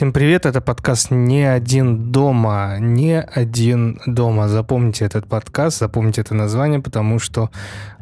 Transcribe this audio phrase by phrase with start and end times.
[0.00, 2.78] Всем привет, это подкаст «Не один дома».
[2.80, 4.48] «Не один дома».
[4.48, 7.50] Запомните этот подкаст, запомните это название, потому что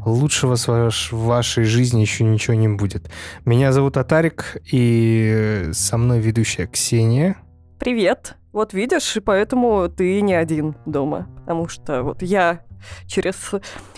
[0.06, 3.10] лучшего в вашей жизни еще ничего не будет.
[3.44, 7.36] Меня зовут Атарик, и со мной ведущая Ксения.
[7.80, 8.36] Привет.
[8.52, 11.26] Вот видишь, и поэтому ты не один дома.
[11.40, 12.60] Потому что вот я
[13.08, 13.56] через,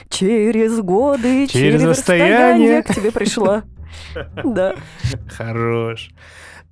[0.08, 3.62] через годы, через, через расстояние к тебе пришла.
[4.42, 4.76] Да.
[5.36, 6.10] Хорош.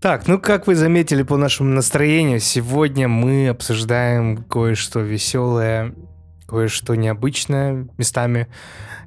[0.00, 5.92] Так, ну как вы заметили по нашему настроению, сегодня мы обсуждаем кое-что веселое,
[6.46, 8.46] кое-что необычное местами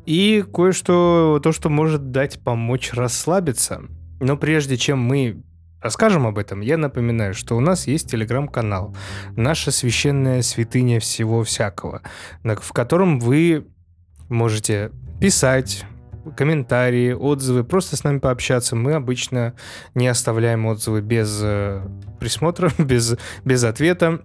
[0.05, 3.83] и кое-что то, что может дать помочь расслабиться.
[4.19, 5.41] Но прежде чем мы
[5.81, 8.93] расскажем об этом, я напоминаю, что у нас есть телеграм-канал,
[9.37, 12.01] наша священная святыня всего всякого,
[12.43, 13.65] в котором вы
[14.27, 15.85] можете писать,
[16.35, 18.75] комментарии, отзывы, просто с нами пообщаться.
[18.75, 19.53] Мы обычно
[19.95, 21.81] не оставляем отзывы без э,
[22.19, 24.21] присмотра, без, без ответа.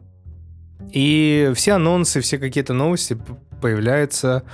[0.92, 3.18] И все анонсы, все какие-то новости
[3.60, 4.44] появляются,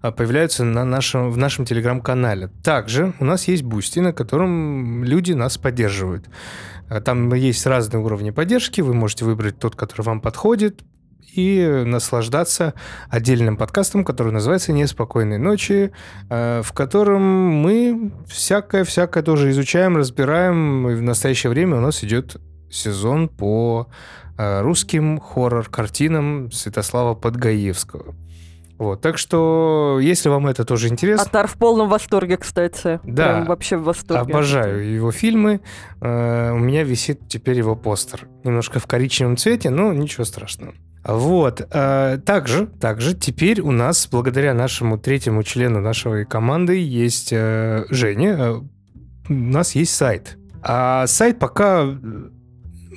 [0.00, 2.48] а, появляются на нашем, в нашем телеграм-канале.
[2.62, 6.26] Также у нас есть Boosty, на котором люди нас поддерживают.
[6.88, 10.82] А, там есть разные уровни поддержки, вы можете выбрать тот, который вам подходит,
[11.34, 12.74] и наслаждаться
[13.08, 15.92] отдельным подкастом, который называется «Неспокойные ночи»,
[16.28, 20.88] э, в котором мы всякое-всякое тоже изучаем, разбираем.
[20.90, 22.36] И в настоящее время у нас идет
[22.70, 23.88] сезон по
[24.36, 28.14] э, русским хоррор-картинам Святослава Подгаевского.
[28.78, 31.24] Вот, так что, если вам это тоже интересно...
[31.24, 32.98] Атар в полном восторге, кстати.
[33.04, 33.28] Да.
[33.28, 34.32] Прям вообще в восторге.
[34.32, 35.60] Обожаю его фильмы.
[36.00, 38.26] Э, у меня висит теперь его постер.
[38.42, 40.74] Немножко в коричневом цвете, но ничего страшного.
[41.04, 41.66] Вот.
[41.70, 48.36] Э, также, также теперь у нас, благодаря нашему третьему члену нашей команды, есть э, Женя.
[48.38, 48.60] Э,
[49.28, 50.38] у нас есть сайт.
[50.62, 51.82] А сайт пока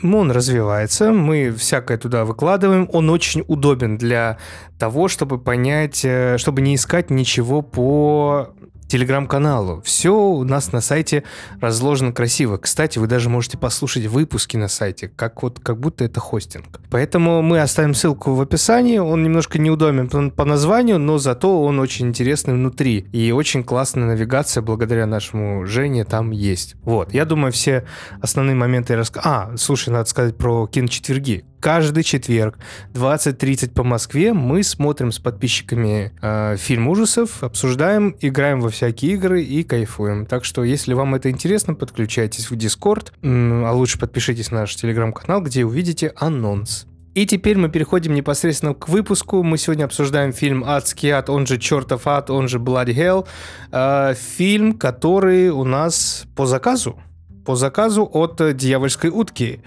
[0.04, 4.38] он развивается, мы всякое туда выкладываем, он очень удобен для
[4.78, 6.06] того, чтобы понять,
[6.38, 8.54] чтобы не искать ничего по
[8.88, 9.82] телеграм-каналу.
[9.84, 11.24] Все у нас на сайте
[11.62, 12.58] разложено красиво.
[12.58, 16.80] Кстати, вы даже можете послушать выпуски на сайте, как вот как будто это хостинг.
[16.90, 18.98] Поэтому мы оставим ссылку в описании.
[18.98, 23.08] Он немножко неудобен по названию, но зато он очень интересный внутри.
[23.12, 26.76] И очень классная навигация благодаря нашему Жене там есть.
[26.84, 27.86] Вот, я думаю, все
[28.22, 29.28] основные моменты я расскажу.
[29.28, 32.58] А, слушай, надо сказать про киночетверги каждый четверг
[32.94, 39.44] 20.30 по Москве мы смотрим с подписчиками э, фильм ужасов, обсуждаем, играем во всякие игры
[39.44, 40.26] и кайфуем.
[40.26, 45.42] Так что, если вам это интересно, подключайтесь в Discord, а лучше подпишитесь на наш телеграм-канал,
[45.42, 46.88] где увидите анонс.
[47.16, 49.42] И теперь мы переходим непосредственно к выпуску.
[49.42, 53.28] Мы сегодня обсуждаем фильм «Адский ад», он же «Чертов ад», он же «Bloody Hell».
[53.72, 57.00] Э, фильм, который у нас по заказу.
[57.46, 59.62] По заказу от «Дьявольской утки».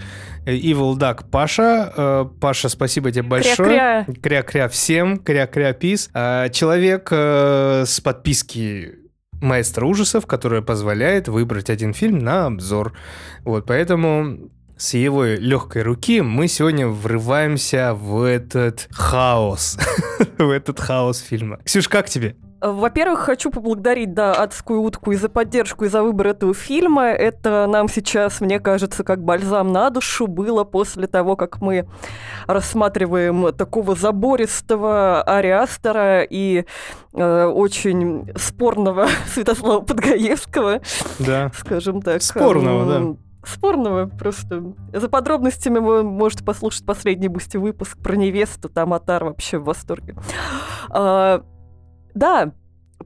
[0.46, 1.92] Evil Duck Паша.
[1.96, 4.06] Э, Паша, спасибо тебе большое.
[4.22, 4.68] Кря-кря.
[4.68, 5.18] Всем.
[5.18, 6.10] Кря-кря пис.
[6.14, 8.96] Э, человек э, с подписки
[9.40, 12.94] маэстро ужасов, которая позволяет выбрать один фильм на обзор.
[13.44, 19.78] Вот, поэтому с его легкой руки мы сегодня врываемся в этот хаос.
[20.38, 21.58] в этот хаос фильма.
[21.64, 22.36] Ксюш, как тебе?
[22.60, 27.06] Во-первых, хочу поблагодарить, да, «Адскую утку» и за поддержку, и за выбор этого фильма.
[27.06, 31.88] Это нам сейчас, мне кажется, как бальзам на душу было после того, как мы
[32.46, 36.64] рассматриваем такого забористого Ари Астера и
[37.14, 40.80] э, очень спорного Святослава Подгаевского.
[41.20, 41.52] Да.
[41.54, 42.22] Скажем так.
[42.22, 44.74] Спорного, да спорного просто.
[44.92, 50.16] За подробностями вы можете послушать последний Boosty выпуск про невесту, там Атар вообще в восторге.
[50.90, 51.42] А,
[52.14, 52.52] да,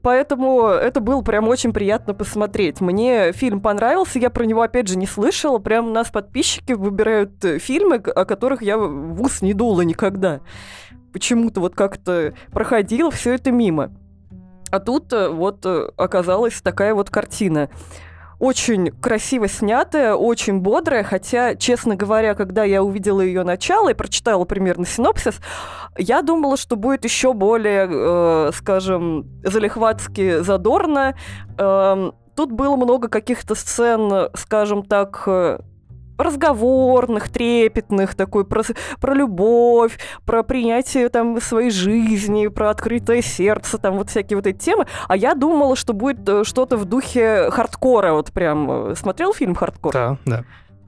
[0.01, 2.81] Поэтому это было прям очень приятно посмотреть.
[2.81, 5.59] Мне фильм понравился, я про него опять же не слышала.
[5.59, 10.41] Прям нас подписчики выбирают э, фильмы, о которых я в ус не дула никогда.
[11.13, 13.93] Почему-то вот как-то проходило все это мимо.
[14.71, 17.69] А тут э, вот э, оказалась такая вот картина
[18.43, 24.43] очень красиво снятая, очень бодрая, хотя, честно говоря, когда я увидела ее начало и прочитала
[24.43, 25.39] примерно синопсис,
[25.97, 31.15] я думала, что будет еще более, э, скажем, залихватски задорно.
[31.57, 35.59] Э, тут было много каких-то сцен, скажем так, э,
[36.17, 38.63] разговорных, трепетных, такой про,
[38.99, 44.57] про любовь, про принятие там своей жизни, про открытое сердце, там вот всякие вот эти
[44.57, 44.85] темы.
[45.07, 48.91] А я думала, что будет э, что-то в духе хардкора, вот прям.
[48.91, 49.93] Э, смотрел фильм «Хардкор»?
[49.93, 50.43] Да, да.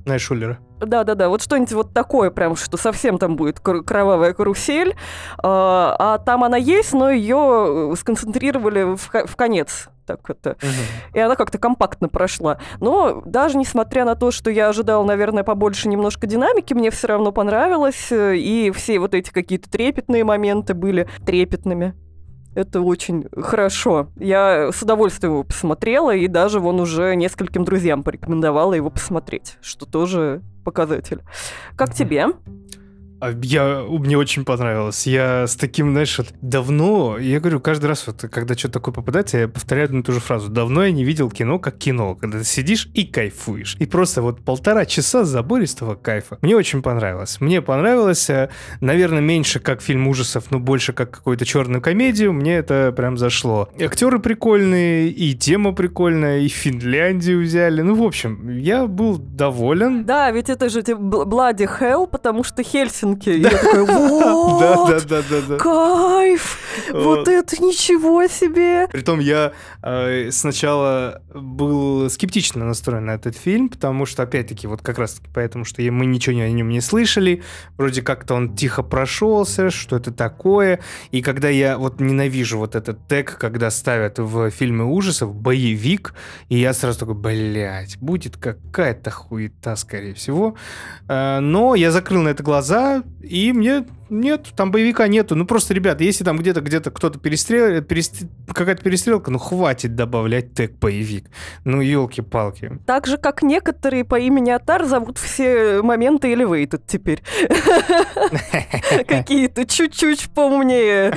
[0.05, 0.59] Найшулера.
[0.79, 4.95] Да-да-да, вот что-нибудь вот такое прям, что совсем там будет кровавая карусель.
[5.37, 10.51] А, а там она есть, но ее э, сконцентрировали в, в конец так это.
[10.51, 11.15] Угу.
[11.15, 12.59] И она как-то компактно прошла.
[12.79, 17.31] Но даже несмотря на то, что я ожидала, наверное, побольше немножко динамики, мне все равно
[17.31, 18.11] понравилось.
[18.11, 21.95] Э, и все вот эти какие-то трепетные моменты были трепетными.
[22.55, 24.07] Это очень хорошо.
[24.15, 29.85] Я с удовольствием его посмотрела, и даже вон уже нескольким друзьям порекомендовала его посмотреть, что
[29.85, 31.21] тоже показатель.
[31.75, 32.27] Как тебе?
[33.19, 35.07] А я, мне очень понравилось.
[35.07, 39.37] Я с таким, знаешь, вот давно, я говорю, каждый раз, вот, когда что-то такое попадается,
[39.37, 40.49] я повторяю одну и ту же фразу.
[40.49, 43.77] Давно я не видел кино как кино, когда ты сидишь и кайфуешь.
[43.79, 46.37] И просто вот полтора часа забористого кайфа.
[46.41, 47.39] Мне очень понравилось.
[47.39, 48.49] Мне понравилось, э,
[48.81, 52.33] наверное, меньше как фильм ужасов, но больше как какую-то черную комедию.
[52.33, 53.69] Мне это прям зашло.
[53.79, 57.81] Актеры прикольные, и тема прикольная, и Финляндию взяли.
[57.81, 60.05] Ну, в общем, я был доволен.
[60.05, 62.61] Да, ведь это же Bloody Hell, потому что
[63.05, 63.29] Хельсинг Хельсинки.
[63.29, 66.59] И я такая, вот, кайф,
[66.91, 68.87] вот это ничего себе.
[68.91, 74.99] Притом я э, сначала был скептично настроен на этот фильм, потому что, опять-таки, вот как
[74.99, 77.43] раз-таки поэтому, что мы ничего о нем не слышали,
[77.77, 80.79] вроде как-то он тихо прошелся, что это такое,
[81.11, 86.13] и когда я вот ненавижу вот этот тег, когда ставят в фильмы ужасов боевик,
[86.49, 90.55] и я сразу такой, блядь, будет какая-то хуета, скорее всего.
[91.07, 95.35] Э, но я закрыл на это глаза, и мне нет, там боевика нету.
[95.35, 98.27] Ну просто, ребята, если там где-то где-то кто-то перестрел, перестр...
[98.53, 101.25] какая-то перестрелка, ну хватит добавлять тег боевик.
[101.63, 102.79] Ну елки-палки.
[102.85, 107.23] Так же, как некоторые по имени Атар зовут все моменты elevated теперь.
[109.07, 111.15] Какие-то чуть-чуть поумнее,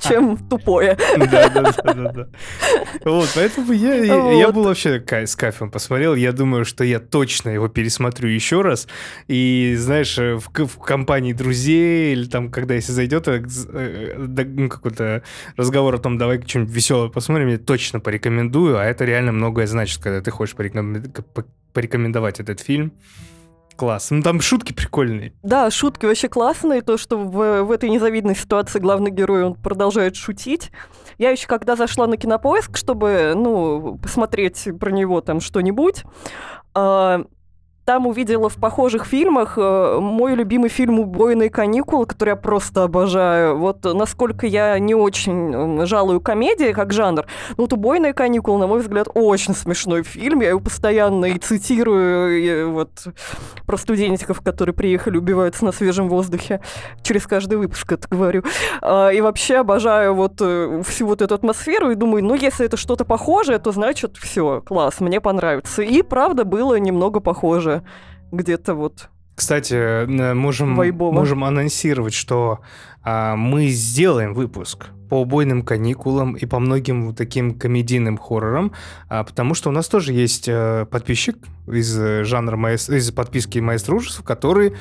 [0.00, 0.98] чем тупое.
[1.16, 2.26] Да, да, да, да.
[3.04, 6.14] Вот, поэтому я, был вообще с кайфом посмотрел.
[6.16, 8.88] Я думаю, что я точно его пересмотрю еще раз.
[9.28, 13.42] И, знаешь, в, в компании друзей или там, когда если зайдет э,
[13.72, 15.22] э, ну, какой-то
[15.56, 20.02] разговор о том, давай что-нибудь веселое посмотрим, я точно порекомендую, а это реально многое значит,
[20.02, 22.92] когда ты хочешь порекомендовать этот фильм.
[23.76, 24.12] Класс.
[24.12, 25.32] Ну там шутки прикольные.
[25.42, 26.80] Да, шутки вообще классные.
[26.80, 30.70] То, что в, в этой незавидной ситуации главный герой, он продолжает шутить.
[31.18, 36.04] Я еще когда зашла на кинопоиск, чтобы, ну, посмотреть про него там что-нибудь,
[36.72, 37.24] а,
[37.84, 43.58] там увидела в похожих фильмах э, мой любимый фильм «Убойные каникулы», который я просто обожаю.
[43.58, 47.26] Вот насколько я не очень жалую комедии как жанр,
[47.56, 50.40] но вот «Убойные каникулы», на мой взгляд, очень смешной фильм.
[50.40, 53.06] Я его постоянно и цитирую и вот
[53.66, 56.60] про студентиков, которые приехали, убиваются на свежем воздухе.
[57.02, 58.44] Через каждый выпуск это говорю.
[58.80, 62.78] А, и вообще обожаю вот э, всю вот эту атмосферу и думаю, ну, если это
[62.78, 65.82] что-то похожее, то значит, все, класс, мне понравится.
[65.82, 67.73] И правда было немного похоже
[68.30, 72.60] где-то вот кстати, можем, можем анонсировать, что
[73.02, 78.72] а, мы сделаем выпуск по убойным каникулам и по многим вот таким комедийным хоррорам,
[79.08, 81.36] а, потому что у нас тоже есть а, подписчик
[81.66, 81.92] из
[82.24, 82.88] жанра маэс...
[82.88, 84.74] из подписки Маэстро ужасов, который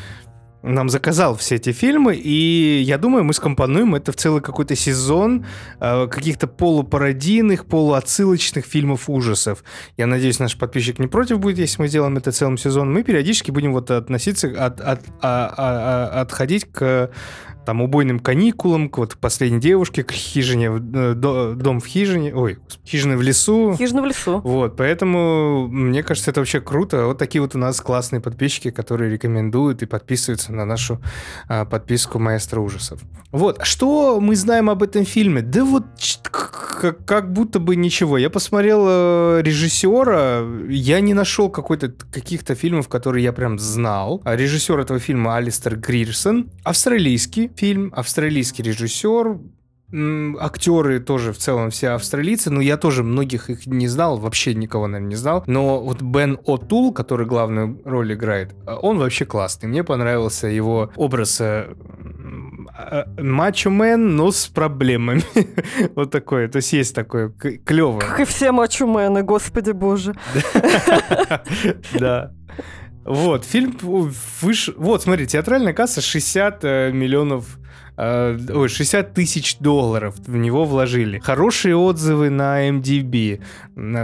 [0.64, 5.46] нам заказал все эти фильмы, и я думаю, мы скомпонуем это в целый какой-то сезон
[5.80, 9.64] э, каких-то полупародийных, полуотсылочных фильмов ужасов.
[9.98, 12.94] Я надеюсь, наш подписчик не против будет, если мы сделаем это целым сезоном.
[12.94, 17.12] Мы периодически будем вот относиться, от, от, а, а, а, отходить к
[17.66, 23.18] там убойным каникулам, к вот последней девушке, к хижине, э, дом в хижине, ой, хижина
[23.18, 23.76] в лесу.
[23.78, 24.42] Хижина в лесу.
[24.44, 27.06] Вот, поэтому мне кажется, это вообще круто.
[27.06, 31.02] Вот такие вот у нас классные подписчики, которые рекомендуют и подписываются на нашу
[31.48, 33.00] а, подписку Маэстро ужасов.
[33.32, 35.42] Вот, что мы знаем об этом фильме?
[35.42, 35.86] Да вот
[36.24, 38.18] как, как будто бы ничего.
[38.18, 44.22] Я посмотрел э, режиссера, я не нашел какой-то каких-то фильмов, которые я прям знал.
[44.26, 49.38] А режиссер этого фильма Алистер Грирсон, австралийский фильм, австралийский режиссер,
[50.40, 54.88] актеры тоже в целом все австралийцы, но я тоже многих их не знал, вообще никого,
[54.88, 55.44] наверное, не знал.
[55.46, 59.70] Но вот Бен О'Тул, который главную роль играет, он вообще классный.
[59.70, 61.76] Мне понравился его образ э,
[62.76, 65.24] э, мачо-мен, но с проблемами.
[65.96, 66.48] вот такое.
[66.48, 68.00] То есть есть такое клево.
[68.00, 70.16] Как и все мачо-мены, господи боже.
[72.00, 72.32] Да.
[73.06, 73.78] Вот, фильм
[74.42, 74.74] выше...
[74.78, 77.58] Вот, смотри, театральная касса 60 э, миллионов
[77.98, 81.20] э, ой, 60 тысяч долларов в него вложили.
[81.20, 83.42] Хорошие отзывы на MDB,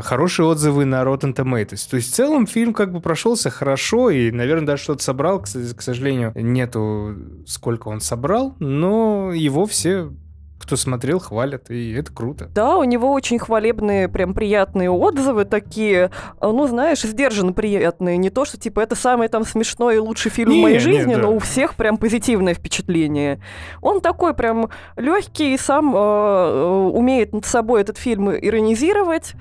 [0.02, 1.90] хорошие отзывы на Rotten Tomatoes.
[1.90, 5.40] То есть в целом фильм как бы прошелся хорошо и, наверное, даже что-то собрал.
[5.42, 7.16] К, к сожалению, нету
[7.46, 10.12] сколько он собрал, но его все
[10.60, 12.50] кто смотрел, хвалят, и это круто.
[12.54, 18.18] Да, у него очень хвалебные, прям приятные отзывы такие, а, ну, знаешь, сдержанно приятные.
[18.18, 20.80] Не то, что, типа, это самый там смешной и лучший фильм Не, в моей не,
[20.80, 21.22] жизни, да.
[21.22, 23.42] но у всех прям позитивное впечатление.
[23.82, 29.34] Он такой прям легкий, сам э, э, умеет над собой этот фильм иронизировать.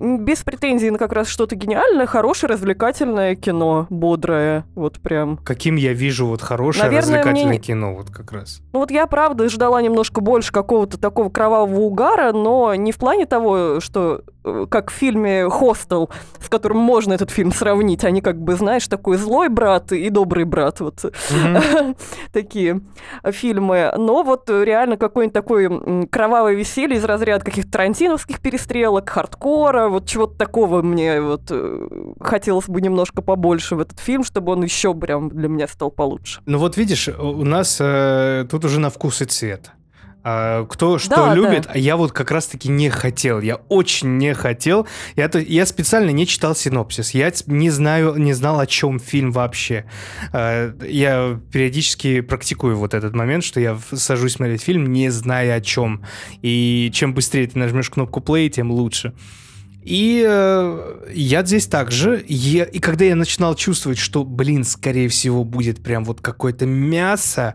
[0.00, 5.38] Без претензий на как раз что-то гениальное, хорошее, развлекательное кино, бодрое, вот прям.
[5.38, 8.60] Каким я вижу вот хорошее Наверное, развлекательное мне не- кино, вот как раз.
[8.72, 13.26] Ну вот я, правда, ждала немножко больше какого-то такого кровавого угара, но не в плане
[13.26, 18.04] того, что э, как в фильме «Хостел», с которым можно этот фильм сравнить.
[18.04, 20.80] Они как бы, знаешь, такой злой брат и добрый брат.
[20.80, 21.12] Вот
[22.32, 22.80] такие
[23.30, 23.92] фильмы.
[23.96, 30.06] Но вот реально какой-нибудь такой м, кровавое веселье из разряда каких-то тарантиновских перестрелок, хардкора, вот
[30.08, 31.88] чего-то такого мне вот э,
[32.20, 36.40] хотелось бы немножко побольше в этот фильм, чтобы он еще прям для меня стал получше.
[36.46, 39.70] Ну вот видишь, у нас э, тут уже на вкус и цвет.
[40.24, 41.70] А, кто что Да, любит, да.
[41.74, 43.40] а я вот как раз-таки не хотел.
[43.40, 44.86] Я очень не хотел.
[45.14, 47.12] Я, то- я специально не читал синопсис.
[47.12, 49.84] Я не знаю, не знал, о чем фильм вообще.
[50.32, 55.60] А, я периодически практикую вот этот момент, что я сажусь смотреть фильм, не зная о
[55.60, 56.04] чем.
[56.42, 59.14] И чем быстрее ты нажмешь кнопку play, тем лучше.
[59.82, 62.24] И э, я здесь также.
[62.28, 67.54] Я, и когда я начинал чувствовать, что, блин, скорее всего, будет прям вот какое-то мясо,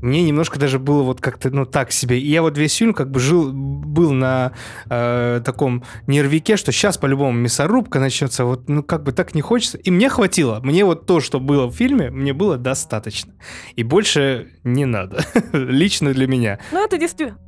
[0.00, 2.20] мне немножко даже было вот как-то, ну, так себе.
[2.20, 4.52] И я вот весь фильм как бы жил, был на
[4.90, 9.78] э, таком нервике, что сейчас по-любому мясорубка начнется, вот, ну, как бы так не хочется.
[9.78, 10.60] И мне хватило.
[10.62, 13.32] Мне вот то, что было в фильме, мне было достаточно.
[13.76, 15.24] И больше не надо.
[15.52, 16.58] Лично для меня.
[16.70, 17.38] Ну это действительно...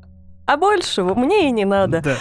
[0.47, 2.03] А большего мне и не надо.
[2.03, 2.17] Да.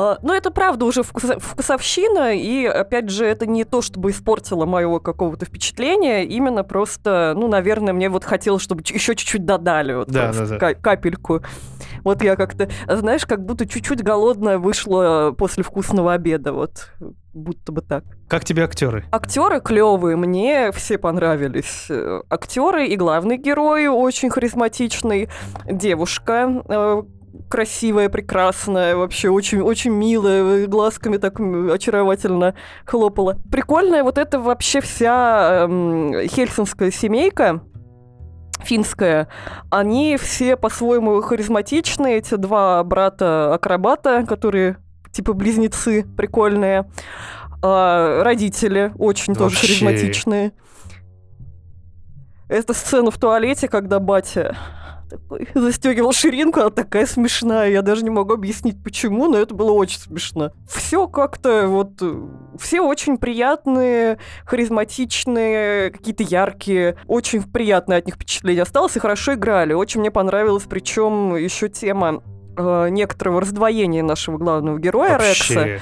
[0.00, 4.64] А, Ну, это правда уже вкус- вкусовщина, и, опять же, это не то, чтобы испортило
[4.64, 10.08] моего какого-то впечатления, именно просто, ну, наверное, мне вот хотелось, чтобы еще чуть-чуть додали, вот
[10.08, 10.56] Да, да, да.
[10.58, 11.42] ка- капельку.
[12.04, 16.92] Вот я как-то, знаешь, как будто чуть-чуть голодная вышла после вкусного обеда, вот,
[17.34, 18.04] будто бы так.
[18.28, 19.04] Как тебе актеры?
[19.10, 21.88] Актеры клевые, мне все понравились.
[22.30, 25.28] Актеры и главный герой очень харизматичный,
[25.68, 27.02] девушка э,
[27.48, 32.54] красивая, прекрасная, вообще очень, очень милая, глазками так очаровательно
[32.84, 33.38] хлопала.
[33.50, 37.62] Прикольная вот эта вообще вся эм, хельсинская семейка,
[38.60, 39.28] финская,
[39.70, 44.78] они все по-своему харизматичные, эти два брата-акробата, которые
[45.12, 46.90] типа близнецы прикольные.
[47.62, 49.66] А, родители очень тоже Вообще.
[49.66, 50.52] харизматичные.
[52.48, 54.56] Эта сцена в туалете, когда батя
[55.08, 57.70] такой застегивал ширинку, она такая смешная.
[57.70, 60.52] Я даже не могу объяснить, почему, но это было очень смешно.
[60.68, 61.92] Все как-то вот...
[62.00, 62.14] э,
[62.58, 66.96] Все очень приятные, харизматичные, какие-то яркие.
[67.06, 69.72] Очень приятное от них впечатление осталось и хорошо играли.
[69.72, 72.22] Очень мне понравилось, причем еще тема
[72.56, 75.80] э, некоторого раздвоения нашего главного героя Рекса.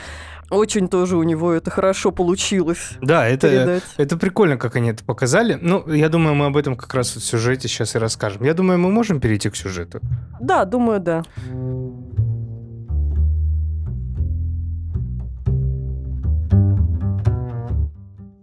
[0.51, 3.83] Очень тоже у него это хорошо получилось Да, это, передать.
[3.97, 5.59] это прикольно, как они это показали.
[5.61, 8.45] Ну, я думаю, мы об этом как раз в сюжете сейчас и расскажем.
[8.45, 10.01] Я думаю, мы можем перейти к сюжету.
[10.41, 11.23] Да, думаю, да.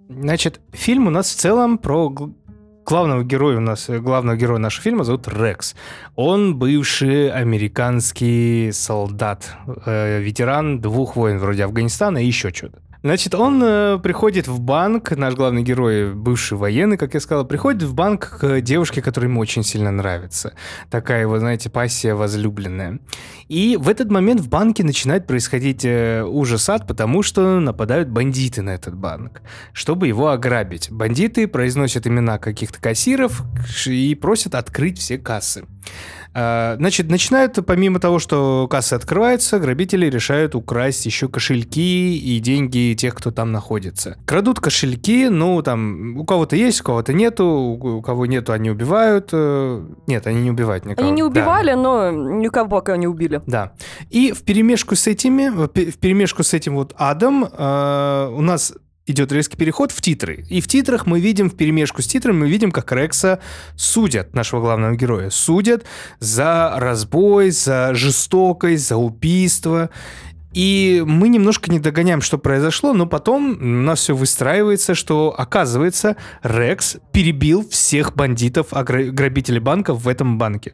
[0.10, 2.10] Значит, фильм у нас в целом про
[2.86, 5.76] главного героя у нас, э, главного героя нашего фильма зовут Рекс.
[6.16, 12.80] Он бывший американский солдат, э, ветеран двух войн вроде Афганистана и еще что-то.
[13.04, 17.84] Значит, он э, приходит в банк, наш главный герой, бывший военный, как я сказал, приходит
[17.84, 20.54] в банк к девушке, которая ему очень сильно нравится.
[20.90, 23.00] Такая его, знаете, пассия возлюбленная.
[23.50, 28.72] И в этот момент в банке начинает происходить э, ужас-ад, потому что нападают бандиты на
[28.72, 29.42] этот банк
[29.74, 30.90] чтобы его ограбить.
[30.92, 33.44] Бандиты произносят имена каких-то кассиров
[33.86, 35.66] и просят открыть все кассы.
[36.36, 42.96] А, Значит, начинают, помимо того, что кассы открываются, грабители решают украсть еще кошельки и деньги
[42.98, 44.18] тех, кто там находится.
[44.26, 49.30] Крадут кошельки, ну, там, у кого-то есть, у кого-то нету, у кого нету, они убивают.
[49.32, 51.08] э, Нет, они не убивают никого.
[51.08, 51.28] Они не Да.
[51.28, 53.42] убивали, но никого пока не убили.
[53.46, 53.74] Да.
[54.10, 58.74] И в перемешку с этими, в перемешку с этим вот адом э, у нас
[59.06, 60.46] идет резкий переход в титры.
[60.50, 63.40] И в титрах мы видим, в перемешку с титрами, мы видим, как Рекса
[63.76, 65.84] судят, нашего главного героя, судят
[66.20, 69.90] за разбой, за жестокость, за убийство.
[70.54, 76.16] И мы немножко не догоняем, что произошло, но потом у нас все выстраивается, что, оказывается,
[76.44, 80.74] Рекс перебил всех бандитов, грабителей банков в этом банке.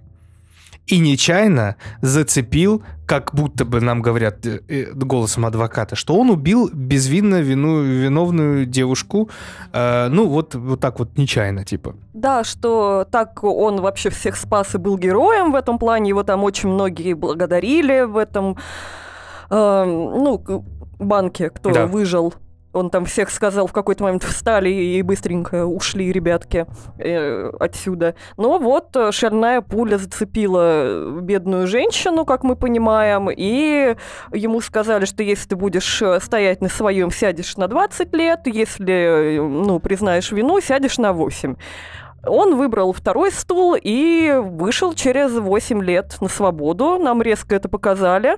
[0.89, 6.69] И нечаянно зацепил, как будто бы нам говорят э, э, голосом адвоката, что он убил
[6.73, 9.29] безвинно вину, виновную девушку,
[9.71, 11.95] э, ну вот, вот так вот нечаянно, типа.
[12.13, 16.43] Да, что так он вообще всех спас и был героем в этом плане, его там
[16.43, 18.57] очень многие благодарили в этом,
[19.49, 20.65] э, ну,
[20.99, 21.85] банке, кто да.
[21.85, 22.33] выжил
[22.73, 26.65] он там всех сказал, в какой-то момент встали и быстренько ушли ребятки
[26.97, 28.15] э, отсюда.
[28.37, 33.95] Но вот э, шальная пуля зацепила бедную женщину, как мы понимаем, и
[34.31, 39.37] ему сказали, что если ты будешь э, стоять на своем, сядешь на 20 лет, если,
[39.37, 41.55] э, ну, признаешь вину, сядешь на 8.
[42.25, 46.97] Он выбрал второй стул и вышел через 8 лет на свободу.
[46.97, 48.35] Нам резко это показали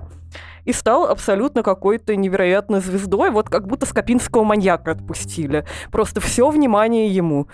[0.64, 5.66] и стал абсолютно какой-то невероятной звездой, вот как будто скопинского маньяка отпустили.
[5.90, 7.48] Просто все внимание ему.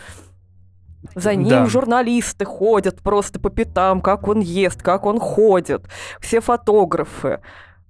[1.15, 1.67] За ним да.
[1.67, 5.85] журналисты ходят просто по пятам, как он ест, как он ходит.
[6.21, 7.41] Все фотографы.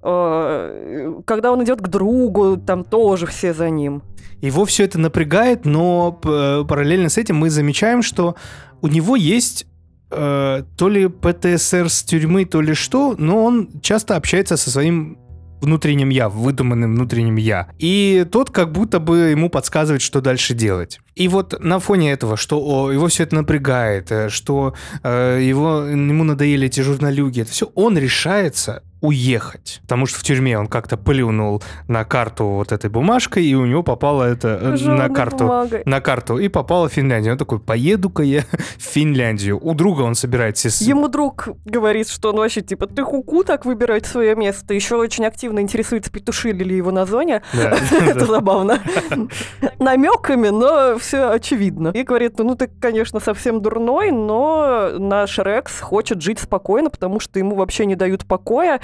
[0.08, 4.02] Э, когда он идет к другу, там тоже все за ним.
[4.40, 8.36] Его все это напрягает, но параллельно с этим мы замечаем, что
[8.80, 9.66] у него есть
[10.10, 15.18] э, то ли ПТСР с тюрьмы, то ли что, но он часто общается со своим
[15.60, 17.68] внутренним я, выдуманным внутренним я.
[17.78, 21.00] И тот как будто бы ему подсказывает, что дальше делать.
[21.16, 25.82] И вот на фоне этого, что о, его все это напрягает, э, что э, его,
[25.82, 29.80] ему надоели эти журналюги, это все, он решается уехать.
[29.82, 33.82] Потому что в тюрьме он как-то плюнул на карту вот этой бумажкой, и у него
[33.82, 35.82] попало это э, на карту, бумагой.
[35.84, 37.32] на карту, и попало в Финляндию.
[37.32, 38.42] Он такой, поеду-ка я
[38.76, 39.58] в Финляндию.
[39.62, 40.68] У друга он собирается...
[40.84, 44.74] Ему друг говорит, что он вообще, типа, ты хуку так выбирать свое место.
[44.74, 47.42] Еще очень активно интересуется, петушили ли его на зоне.
[47.52, 48.80] Это забавно.
[49.78, 51.88] Намеками, но все очевидно.
[51.94, 57.38] И говорит, ну ты, конечно, совсем дурной, но наш Рекс хочет жить спокойно, потому что
[57.38, 58.80] ему вообще не дают покоя,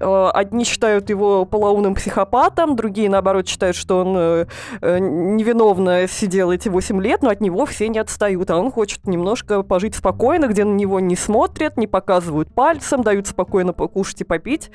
[0.00, 4.46] одни считают его полоумным психопатом, другие, наоборот, считают, что он э,
[4.80, 9.06] э, невиновно сидел эти 8 лет, но от него все не отстают, а он хочет
[9.06, 14.24] немножко пожить спокойно, где на него не смотрят, не показывают пальцем, дают спокойно покушать и
[14.24, 14.70] попить.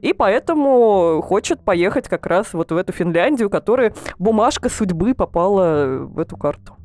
[0.00, 6.18] И поэтому хочет поехать как раз вот в эту Финляндию, которая бумажка судьбы попала в
[6.18, 6.76] эту карту.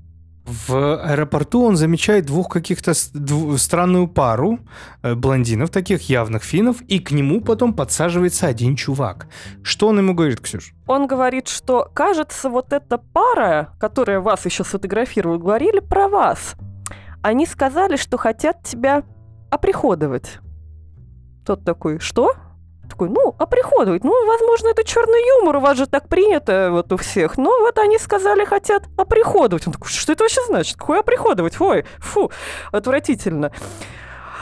[0.50, 4.60] В аэропорту он замечает двух каких-то странную пару
[5.04, 9.28] э, блондинов, таких явных финнов, и к нему потом подсаживается один чувак.
[9.62, 10.74] Что он ему говорит, Ксюш?
[10.88, 16.56] Он говорит, что, кажется, вот эта пара, которая вас еще сфотографировала, говорили про вас.
[17.22, 19.04] Они сказали, что хотят тебя
[19.52, 20.40] оприходовать.
[21.46, 22.34] Тот такой, что?
[22.90, 24.04] Такой, ну, оприходовать.
[24.04, 27.38] Ну, возможно, это черный юмор, у вас же так принято вот у всех.
[27.38, 29.68] Но вот они сказали, хотят оприходовать.
[29.68, 30.78] Он такой, что это вообще значит?
[30.78, 31.60] Какое оприходовать?
[31.62, 32.32] Ой, фу,
[32.72, 33.52] отвратительно.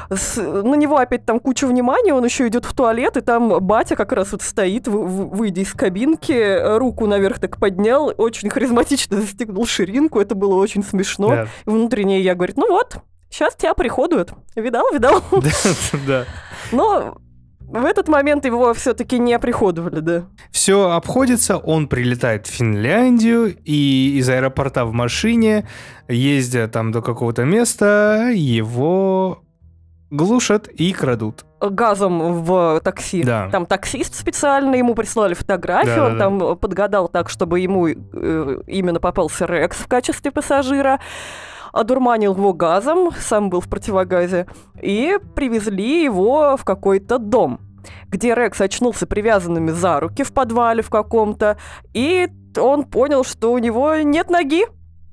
[0.10, 3.96] С, на него опять там куча внимания, он еще идет в туалет, и там батя
[3.98, 9.66] как раз вот стоит, вы, выйдя из кабинки, руку наверх так поднял, очень харизматично застегнул
[9.66, 11.30] ширинку, это было очень смешно.
[11.30, 11.48] Да.
[11.66, 14.32] Внутренне я говорит, ну вот, сейчас тебя приходуют.
[14.56, 15.22] Видал, видал?
[16.08, 16.26] Да.
[16.72, 17.18] Но
[17.68, 20.24] в этот момент его все-таки не оприходовали, да.
[20.52, 25.68] Все обходится, он прилетает в Финляндию, и из аэропорта в машине,
[26.08, 29.44] ездя там до какого-то места, его
[30.10, 31.46] глушат и крадут.
[31.60, 33.24] Газом в такси.
[33.24, 33.50] Да.
[33.52, 36.56] Там таксист специально, ему прислали фотографию, да, он да, там да.
[36.56, 41.00] подгадал так, чтобы ему э, именно попался Рекс в качестве пассажира
[41.74, 44.48] одурманил его газом, сам был в противогазе,
[44.82, 47.60] и привезли его в какой-то дом
[48.10, 51.58] где Рекс очнулся привязанными за руки в подвале в каком-то,
[51.94, 54.66] и он понял, что у него нет ноги.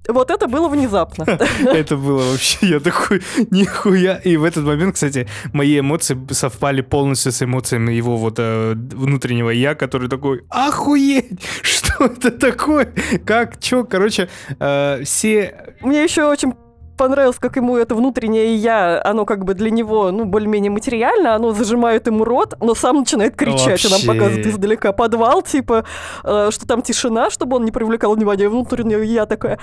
[0.09, 1.25] Вот это было внезапно.
[1.65, 4.17] Это было вообще, я такой, нихуя.
[4.17, 9.51] И в этот момент, кстати, мои эмоции совпали полностью с эмоциями его вот э, внутреннего
[9.51, 12.93] я, который такой, охуеть, что это такое?
[13.25, 14.29] Как, чё, короче,
[14.61, 15.75] э, все...
[15.81, 16.55] Мне еще очень
[16.97, 21.53] понравилось, как ему это внутреннее я, оно как бы для него, ну, более-менее материально, оно
[21.53, 23.89] зажимает ему рот, но сам начинает кричать, Вообще.
[23.89, 25.85] и нам показывает издалека подвал, типа,
[26.23, 29.59] э, что там тишина, чтобы он не привлекал внимания, внутреннее я такое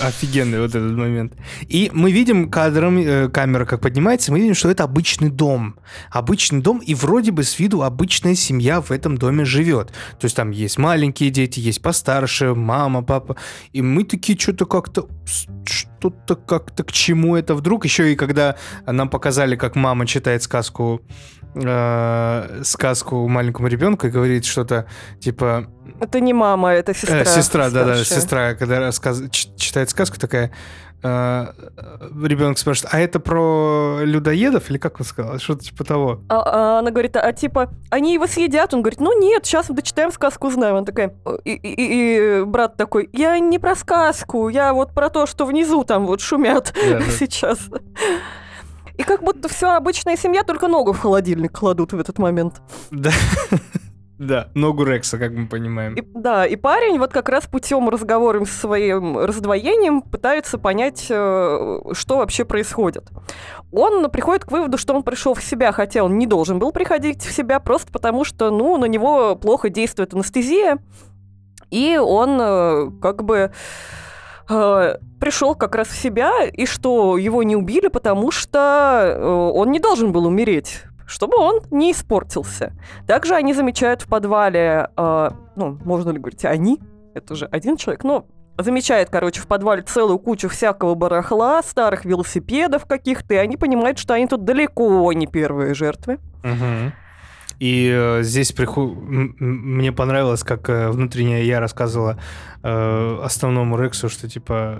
[0.00, 1.34] Офигенный вот этот момент.
[1.68, 5.76] И мы видим кадром, э, камера как поднимается, мы видим, что это обычный дом.
[6.10, 9.88] Обычный дом, и вроде бы с виду обычная семья в этом доме живет.
[10.18, 13.36] То есть там есть маленькие дети, есть постарше, мама, папа.
[13.72, 15.08] И мы такие что-то как-то
[15.80, 17.84] что-то как-то к чему это вдруг.
[17.84, 21.02] Еще и когда нам показали, как мама читает сказку
[21.54, 24.86] э, сказку маленькому ребенку и говорит что-то
[25.20, 25.66] типа...
[26.00, 27.20] Это не мама, это сестра.
[27.20, 29.22] Э, сестра, да-да, сестра, когда рассказ...
[29.30, 30.52] читает сказку, такая
[31.02, 35.38] ребенок спрашивает, а это про людоедов или как он сказал?
[35.38, 36.20] Что-то типа того.
[36.28, 38.74] А, а она говорит, а, типа, они его съедят?
[38.74, 40.76] Он говорит, ну нет, сейчас мы дочитаем сказку, узнаем.
[40.76, 45.26] Она такая, и, и- и брат такой, я не про сказку, я вот про то,
[45.26, 47.04] что внизу там вот шумят Да, да.
[47.18, 47.58] сейчас.
[48.96, 52.60] И как будто все обычная семья, только ногу в холодильник кладут в этот момент.
[52.90, 53.10] Да.
[54.20, 55.94] Да, ногу Рекса, как мы понимаем.
[55.94, 61.80] И, да, и парень вот как раз путем разговора с своим раздвоением пытается понять, э,
[61.92, 63.08] что вообще происходит.
[63.72, 67.24] Он приходит к выводу, что он пришел в себя, хотя он не должен был приходить
[67.24, 70.76] в себя, просто потому что, ну, на него плохо действует анестезия,
[71.70, 73.52] и он э, как бы
[74.50, 79.80] э, пришел как раз в себя, и что его не убили, потому что он не
[79.80, 82.72] должен был умереть чтобы он не испортился.
[83.06, 86.80] Также они замечают в подвале, э, ну, можно ли говорить они,
[87.14, 92.86] это же один человек, но замечает, короче, в подвале целую кучу всякого барахла, старых велосипедов
[92.86, 96.18] каких-то, и они понимают, что они тут далеко не первые жертвы.
[96.42, 96.92] Мгм.
[97.60, 98.96] И э, здесь приху...
[99.38, 102.18] мне понравилось, как э, внутренняя я рассказывала
[102.62, 104.78] э, основному Рексу, что типа,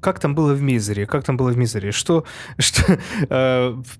[0.00, 2.24] как там было в Мизере, как там было в Мизере, что,
[2.58, 2.98] что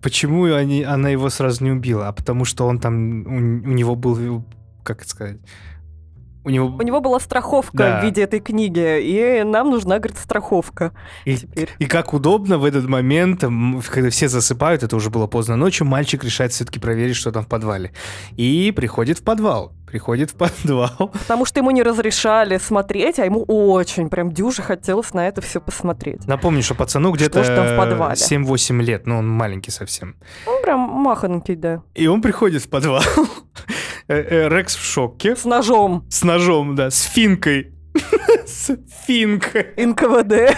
[0.00, 3.36] почему они, она его сразу не убила, а потому что он там, у,
[3.68, 4.44] у него был,
[4.82, 5.36] как это сказать,
[6.44, 6.66] у него...
[6.66, 8.00] У него была страховка Да.
[8.00, 10.92] в виде этой книги, и нам нужна, говорит, страховка
[11.24, 11.68] И, теперь.
[11.78, 13.44] и как удобно в этот момент,
[13.88, 17.48] когда все засыпают, это уже было поздно ночью, мальчик решает все-таки проверить, что там в
[17.48, 17.92] подвале.
[18.36, 19.72] И приходит в подвал.
[19.86, 20.90] Приходит в подвал.
[21.12, 25.60] Потому что ему не разрешали смотреть, а ему очень прям дюже хотелось на это все
[25.60, 26.26] посмотреть.
[26.26, 27.42] Напомню, что пацану где-то
[27.78, 28.14] подвале?
[28.14, 30.16] 7-8 лет, но он маленький совсем.
[30.46, 31.82] Ну, прям махонький, да.
[31.94, 33.02] И он приходит в подвал.
[34.12, 35.34] Э, э, Рекс в шоке.
[35.34, 37.72] С ножом С ножом, да, с финкой.
[38.46, 39.68] С финкой.
[39.78, 40.54] НКВД.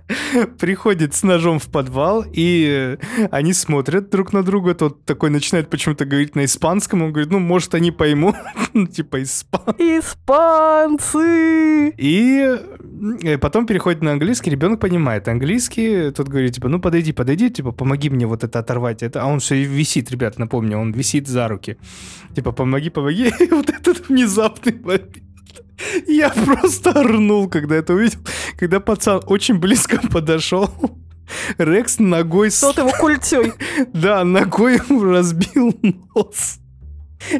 [0.58, 4.74] Приходит с ножом в подвал, и э, они смотрят друг на друга.
[4.74, 7.02] Тот такой начинает почему-то говорить на испанском.
[7.02, 8.36] Он говорит, ну, может, они поймут.
[8.74, 9.74] Ну, типа, испан.
[9.76, 11.20] Испанцы!
[11.98, 12.58] И
[13.22, 17.72] э, потом переходит на английский, ребенок понимает английский, тот говорит, типа, ну подойди, подойди, типа,
[17.72, 19.02] помоги мне вот это оторвать.
[19.02, 21.76] Это, а он все висит, ребят, напомню, он висит за руки.
[22.34, 23.30] Типа, помоги, помоги.
[23.40, 25.18] И вот этот внезапный момент.
[26.06, 28.20] Я просто орнул, когда это увидел.
[28.58, 30.70] Когда пацан очень близко подошел,
[31.58, 32.50] Рекс ногой...
[32.50, 33.52] Тот его культей.
[33.92, 35.78] Да, ногой разбил
[36.14, 36.58] нос.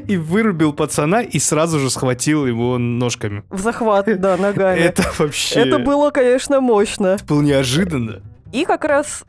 [0.06, 3.42] И вырубил пацана, и сразу же схватил его ножками.
[3.50, 4.78] В захват, да, ногами.
[4.78, 5.60] Это вообще...
[5.60, 7.16] Это было, конечно, мощно.
[7.26, 8.22] было неожиданно.
[8.52, 9.24] И как раз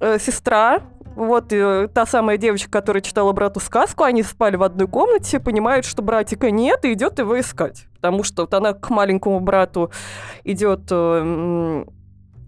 [0.00, 0.82] э, сестра,
[1.18, 5.84] вот э, та самая девочка, которая читала брату сказку, они спали в одной комнате, понимает,
[5.84, 7.86] что братика нет, и идет его искать.
[7.96, 9.90] Потому что вот она к маленькому брату
[10.44, 10.82] идет...
[10.90, 11.84] э,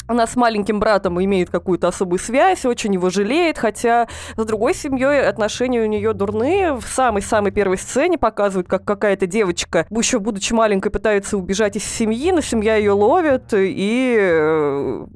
[0.07, 5.23] она с маленьким братом имеет какую-то особую связь, очень его жалеет, хотя с другой семьей
[5.29, 6.75] отношения у нее дурные.
[6.75, 12.33] В самой-самой первой сцене показывают, как какая-то девочка, еще будучи маленькой, пытается убежать из семьи,
[12.33, 15.07] но семья ее ловит и э,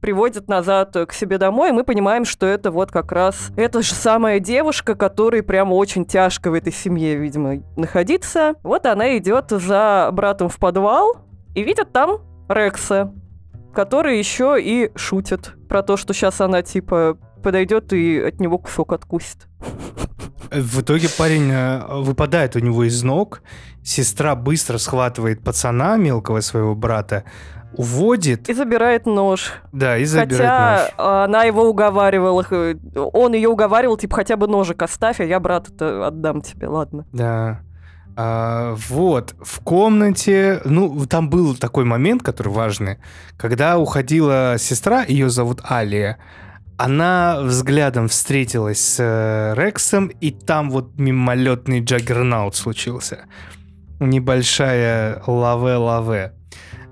[0.00, 3.94] приводит назад к себе домой, и мы понимаем, что это вот как раз эта же
[3.94, 8.54] самая девушка, которой прямо очень тяжко в этой семье, видимо, находиться.
[8.62, 11.16] Вот она идет за братом в подвал
[11.54, 13.12] и видит там Рекса,
[13.74, 18.92] который еще и шутит про то, что сейчас она типа подойдет и от него кусок
[18.92, 19.46] откусит.
[20.50, 23.42] В итоге парень э, выпадает у него из ног,
[23.84, 27.24] сестра быстро схватывает пацана, мелкого своего брата,
[27.74, 29.52] уводит, И забирает нож.
[29.72, 31.06] да, и забирает Хотя нож.
[31.26, 32.44] она его уговаривала,
[33.12, 37.06] он ее уговаривал, типа, хотя бы ножик оставь, а я брата-то отдам тебе, ладно.
[37.12, 37.60] Да.
[38.16, 42.98] А, вот, в комнате, ну, там был такой момент, который важный,
[43.38, 46.18] когда уходила сестра, ее зовут Алия,
[46.76, 53.26] она взглядом встретилась с э, Рексом, и там вот мимолетный джаггернаут случился.
[54.00, 56.32] Небольшая лаве-лаве.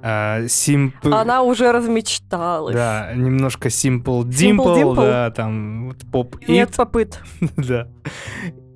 [0.02, 1.12] А, Simple...
[1.12, 2.74] Она уже размечталась.
[2.74, 4.96] Да, немножко Simple Simple Dimple, Dimple?
[4.96, 7.20] да, там вот поп Нет попыт.
[7.56, 7.88] да.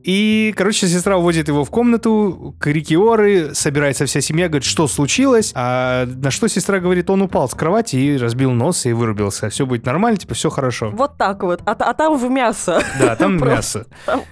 [0.05, 6.07] И, короче, сестра уводит его в комнату, крикиоры, собирается вся семья, говорит, что случилось, а
[6.07, 9.49] на что сестра говорит, он упал с кровати и разбил нос и вырубился.
[9.49, 10.91] Все будет нормально, типа, все хорошо.
[10.91, 11.63] Вот так вот.
[11.67, 12.83] А, а там в мясо.
[12.99, 13.87] Да, там мясо.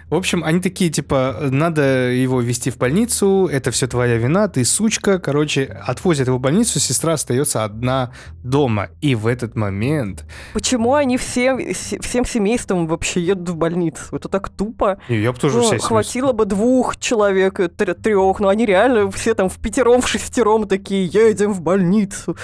[0.08, 4.64] В общем, они такие, типа, надо его вести в больницу, это все твоя вина, ты
[4.64, 5.18] сучка.
[5.18, 8.88] Короче, отвозят его в больницу, сестра остается одна дома.
[9.00, 10.24] И в этот момент...
[10.52, 14.02] Почему они всем, се- всем семейством вообще едут в больницу?
[14.12, 14.98] Это так тупо.
[15.08, 19.48] Я бы тоже Ну, вся хватило бы двух человек, трех, но они реально все там
[19.48, 22.36] в пятером, в шестером такие, едем в больницу.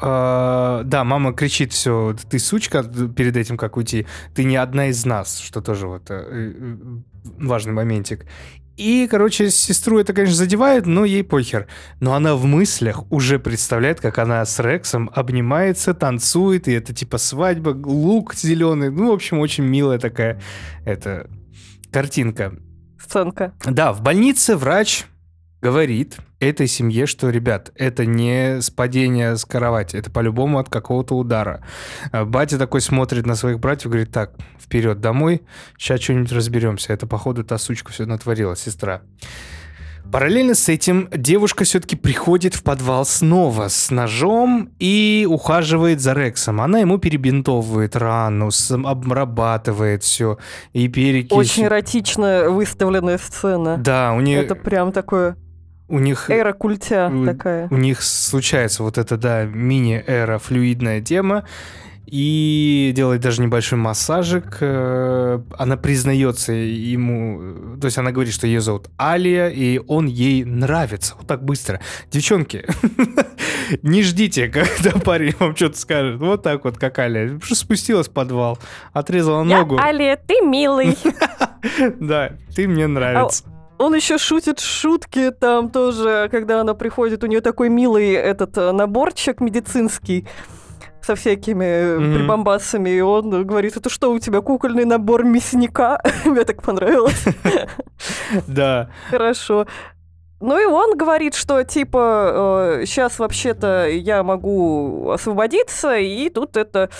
[0.00, 5.04] э, да, мама кричит, все, ты сучка перед этим, как уйти, ты не одна из
[5.04, 6.76] нас, что тоже вот э, э,
[7.38, 8.26] важный моментик.
[8.76, 11.66] И, короче, сестру это, конечно, задевает, но ей похер.
[12.00, 17.18] Но она в мыслях уже представляет, как она с Рексом обнимается, танцует, и это типа
[17.18, 18.90] свадьба, лук зеленый.
[18.90, 20.40] Ну, в общем, очень милая такая
[20.84, 21.28] это
[21.92, 22.54] картинка.
[22.98, 23.52] Сценка.
[23.64, 25.04] Да, в больнице врач
[25.60, 31.16] говорит этой семье, что, ребят, это не с падения с кровати, это по-любому от какого-то
[31.16, 31.64] удара.
[32.10, 35.42] А батя такой смотрит на своих братьев, говорит, так, вперед домой,
[35.78, 36.92] сейчас что-нибудь разберемся.
[36.92, 39.02] Это, походу, та сучка все натворила, сестра.
[40.10, 46.60] Параллельно с этим девушка все-таки приходит в подвал снова с ножом и ухаживает за Рексом.
[46.60, 48.50] Она ему перебинтовывает рану,
[48.84, 50.38] обрабатывает все
[50.72, 51.32] и перекись.
[51.32, 53.78] Очень эротично выставленная сцена.
[53.78, 54.42] Да, у нее...
[54.42, 55.36] Это прям такое
[55.92, 56.30] у них...
[56.30, 57.68] Эра культя у, такая.
[57.70, 61.44] У них случается вот эта, да, мини-эра, флюидная тема
[62.06, 64.58] и делает даже небольшой массажик.
[64.60, 70.44] Э, она признается ему, то есть она говорит, что ее зовут Алия, и он ей
[70.44, 71.14] нравится.
[71.16, 71.80] Вот так быстро.
[72.10, 72.66] Девчонки,
[73.82, 76.20] не ждите, когда парень вам что-то скажет.
[76.20, 77.38] Вот так вот, как Алия.
[77.42, 78.58] Спустилась в подвал,
[78.92, 79.78] отрезала ногу.
[79.80, 80.96] Алия, ты милый.
[82.00, 83.44] Да, ты мне нравится.
[83.78, 88.72] Он еще шутит шутки там тоже, когда она приходит, у нее такой милый этот э,
[88.72, 90.26] наборчик медицинский
[91.02, 92.14] со всякими mm-hmm.
[92.14, 96.00] прибамбасами, и он говорит, это что, у тебя кукольный набор мясника?
[96.24, 97.24] Мне так понравилось.
[98.48, 98.90] Да.
[99.10, 99.66] Хорошо.
[100.40, 106.90] Ну и он говорит, что типа сейчас э, вообще-то я могу освободиться, и тут это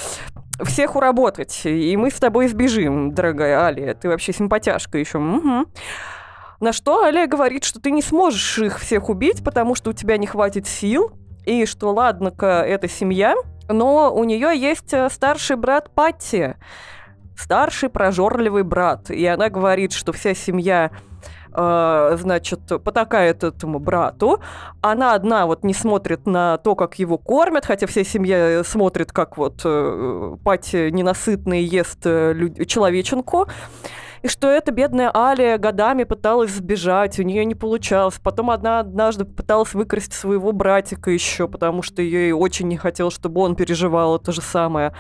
[0.63, 5.19] всех уработать, и мы с тобой сбежим, дорогая Алия, ты вообще симпатяшка еще.
[5.19, 5.67] Угу.
[6.61, 10.19] На что Алия говорит, что ты не сможешь их всех убить, потому что у тебя
[10.19, 11.11] не хватит сил,
[11.45, 13.35] и что ладно-ка, это семья,
[13.73, 16.55] но у нее есть э, старший брат Патти,
[17.37, 20.91] старший прожорливый брат, и она говорит, что вся семья
[21.55, 24.41] э, значит, потакает этому брату.
[24.81, 29.37] Она одна вот не смотрит на то, как его кормят, хотя вся семья смотрит, как
[29.37, 33.49] вот э, Пати ненасытный ест э, человеченку
[34.23, 38.21] и что эта бедная Алия годами пыталась сбежать, у нее не получалось.
[38.23, 43.41] Потом одна однажды пыталась выкрасть своего братика еще, потому что ее очень не хотел, чтобы
[43.41, 44.95] он переживал то же самое.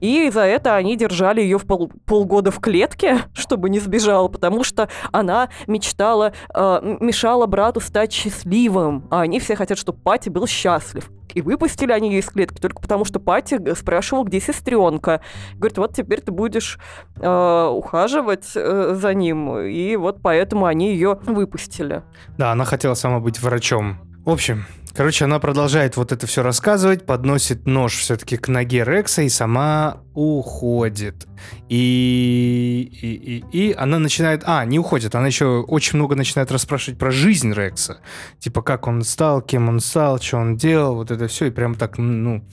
[0.00, 4.64] И за это они держали ее в пол полгода в клетке, чтобы не сбежала, потому
[4.64, 10.46] что она мечтала, э, мешала брату стать счастливым, а они все хотят, чтобы Пати был
[10.46, 11.10] счастлив.
[11.34, 15.20] И выпустили они ее из клетки только потому, что Пати спрашивал, где сестренка.
[15.54, 16.78] Говорит, вот теперь ты будешь
[17.16, 19.58] э, ухаживать э, за ним.
[19.58, 22.02] И вот поэтому они ее выпустили.
[22.38, 24.13] Да, она хотела сама быть врачом.
[24.24, 24.64] В общем,
[24.96, 30.02] Короче, она продолжает вот это все рассказывать, подносит нож все-таки к ноге Рекса и сама
[30.14, 31.26] уходит.
[31.68, 34.44] И, и, и, и она начинает...
[34.46, 37.98] А, не уходит, она еще очень много начинает расспрашивать про жизнь Рекса.
[38.38, 41.46] Типа, как он стал, кем он стал, что он делал, вот это все.
[41.46, 42.46] И прям так, ну,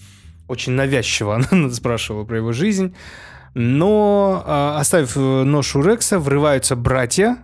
[0.48, 2.96] очень навязчиво она спрашивала про его жизнь.
[3.54, 7.38] Но, э, оставив нож у Рекса, врываются братья.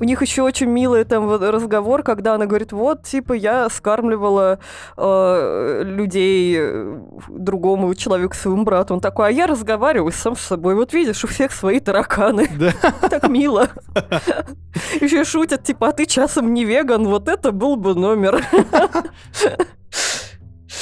[0.00, 4.58] У них еще очень милый там разговор, когда она говорит, вот, типа, я скармливала
[4.96, 8.94] э, людей э, другому человеку, своему брату.
[8.94, 10.74] Он такой, а я разговариваю сам с собой.
[10.74, 12.48] Вот видишь, у всех свои тараканы.
[12.58, 12.72] Да.
[13.10, 13.68] Так мило.
[15.00, 18.44] Еще шутят, типа, а ты часом не веган, вот это был бы номер.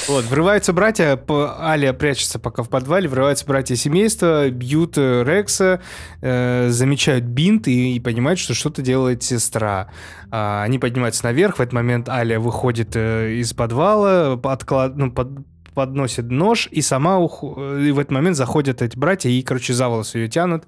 [0.07, 1.19] Вот, врываются братья,
[1.59, 5.81] Алия прячется пока в подвале, врываются братья семейства, бьют э, Рекса,
[6.21, 9.89] э, замечают бинт и, и понимают, что что-то делает сестра.
[10.29, 15.29] А, они поднимаются наверх, в этот момент Алия выходит э, из подвала, подклад, ну, под,
[15.73, 17.41] подносит нож, и сама ух...
[17.41, 20.65] и в этот момент заходят эти братья и, короче, за волосы ее тянут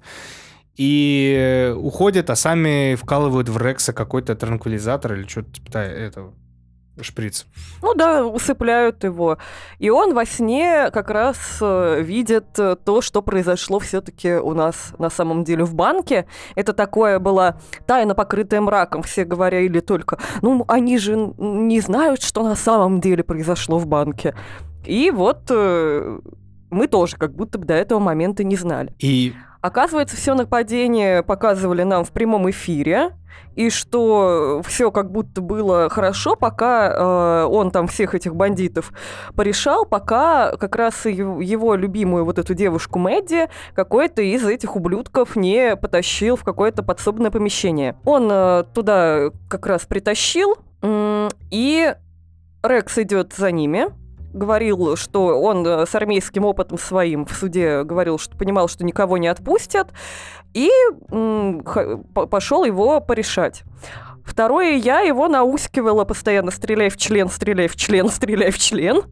[0.76, 6.34] и уходят, а сами вкалывают в Рекса какой-то транквилизатор или что-то типа этого
[7.02, 7.46] шприц.
[7.82, 9.38] Ну да, усыпляют его.
[9.78, 14.92] И он во сне как раз э, видит э, то, что произошло все-таки у нас
[14.98, 16.26] на самом деле в банке.
[16.54, 19.02] Это такое было тайна, покрытая мраком.
[19.02, 24.34] Все говорили только, ну, они же не знают, что на самом деле произошло в банке.
[24.84, 26.20] И вот э,
[26.70, 28.94] мы тоже как будто бы до этого момента не знали.
[28.98, 33.12] И Оказывается, все нападение показывали нам в прямом эфире,
[33.54, 38.92] и что все как будто было хорошо, пока э, он там всех этих бандитов
[39.36, 45.76] порешал, пока как раз его, любимую вот эту девушку Мэдди какой-то из этих ублюдков не
[45.76, 47.94] потащил в какое-то подсобное помещение.
[48.04, 50.56] Он э, туда как раз притащил,
[51.50, 51.94] и
[52.64, 53.86] Рекс идет за ними,
[54.32, 59.18] говорил, что он э, с армейским опытом своим в суде говорил, что понимал, что никого
[59.18, 59.88] не отпустят,
[60.54, 60.70] и
[62.14, 63.62] пошел его порешать.
[64.24, 69.02] Второе, я его наускивала постоянно, стреляй в член, стреляй в член, стреляй в член.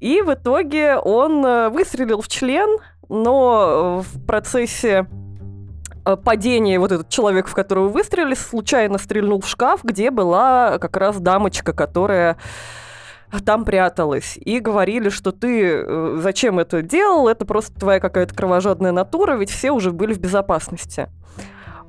[0.00, 2.78] И в итоге он э, выстрелил в член,
[3.08, 5.06] но в процессе
[6.04, 10.96] э, падения вот этот человек, в которого выстрелили, случайно стрельнул в шкаф, где была как
[10.96, 12.36] раз дамочка, которая
[13.40, 14.36] там пряталась.
[14.36, 19.50] И говорили, что ты э, зачем это делал, это просто твоя какая-то кровожадная натура, ведь
[19.50, 21.08] все уже были в безопасности.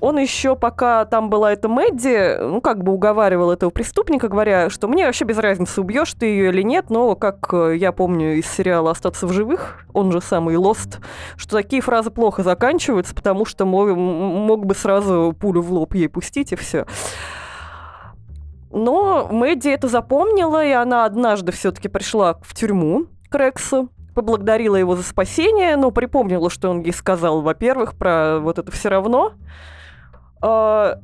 [0.02, 4.88] Он еще, пока там была эта Мэдди, ну, как бы уговаривал этого преступника, говоря, что
[4.88, 8.46] мне вообще без разницы, убьешь ты ее или нет, но, как э, я помню из
[8.46, 11.00] сериала «Остаться в живых», он же самый Lost,
[11.38, 16.10] что такие фразы плохо заканчиваются, потому что мог, мог бы сразу пулю в лоб ей
[16.10, 16.86] пустить, и все.
[18.76, 24.98] Но Мэдди это запомнила, и она однажды все-таки пришла в тюрьму к Рексу, поблагодарила его
[24.98, 29.32] за спасение, но припомнила, что он ей сказал, во-первых, про вот это все равно.
[30.42, 31.00] А,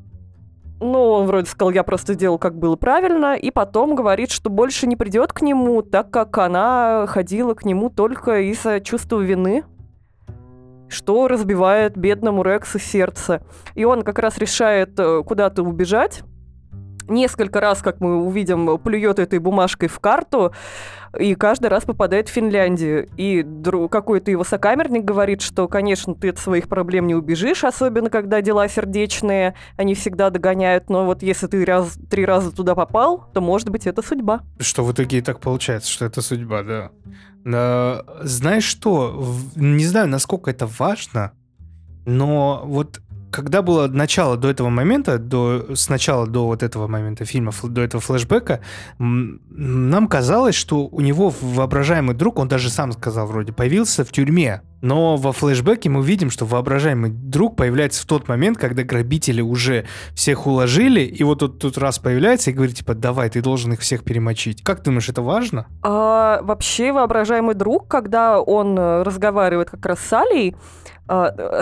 [0.81, 4.85] ну, он вроде сказал, я просто делал, как было правильно, и потом говорит, что больше
[4.85, 9.63] не придет к нему, так как она ходила к нему только из-за чувства вины,
[10.89, 13.41] что разбивает бедному Рексу сердце.
[13.75, 16.23] И он как раз решает э, куда-то убежать,
[17.07, 20.53] несколько раз, как мы увидим, плюет этой бумажкой в карту
[21.19, 23.09] и каждый раз попадает в Финляндию.
[23.17, 23.45] И
[23.89, 28.67] какой-то его сокамерник говорит, что, конечно, ты от своих проблем не убежишь, особенно когда дела
[28.67, 33.69] сердечные, они всегда догоняют, но вот если ты раз, три раза туда попал, то, может
[33.69, 34.41] быть, это судьба.
[34.59, 36.91] Что в итоге и так получается, что это судьба, да.
[37.43, 39.21] Но, знаешь что,
[39.55, 41.33] не знаю, насколько это важно,
[42.05, 47.51] но вот когда было начало до этого момента, до, сначала до вот этого момента фильма,
[47.63, 48.61] до этого флешбека,
[48.99, 54.61] нам казалось, что у него воображаемый друг, он даже сам сказал вроде, появился в тюрьме.
[54.81, 59.85] Но во флешбеке мы видим, что воображаемый друг появляется в тот момент, когда грабители уже
[60.15, 63.81] всех уложили, и вот тут, тут раз появляется и говорит, типа, давай, ты должен их
[63.81, 64.63] всех перемочить.
[64.63, 65.67] Как ты думаешь, это важно?
[65.83, 70.80] А, вообще, воображаемый друг, когда он э, разговаривает как раз с Алией, а,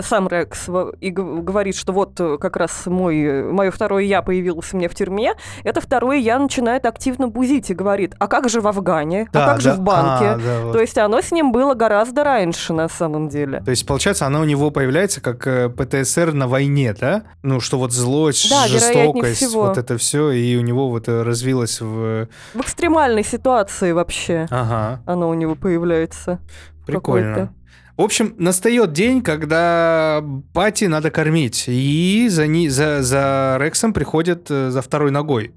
[0.02, 0.68] сам Рекс
[1.00, 5.34] и говорит, что вот э, как раз мой, мое второе я появилось мне в тюрьме,
[5.64, 9.44] это второе я начинает активно бузить и говорит, а как же в Афгане, а да,
[9.44, 10.26] а как да, же в банке?
[10.26, 10.72] А, да, вот.
[10.72, 13.60] То есть оно с ним было гораздо раньше на самом деле.
[13.64, 17.24] То есть получается, она у него появляется как э, ПТСР на войне, да?
[17.42, 21.80] Ну что вот злость, да, жестокость, вот это все, и у него вот э, развилось
[21.80, 22.28] в...
[22.54, 25.02] В экстремальной ситуации вообще ага.
[25.06, 26.38] оно у него появляется.
[26.86, 27.52] Прикольно.
[28.00, 34.50] В общем, настает день, когда пати надо кормить, и за, ни, за, за Рексом приходят
[34.50, 35.52] э, за второй ногой.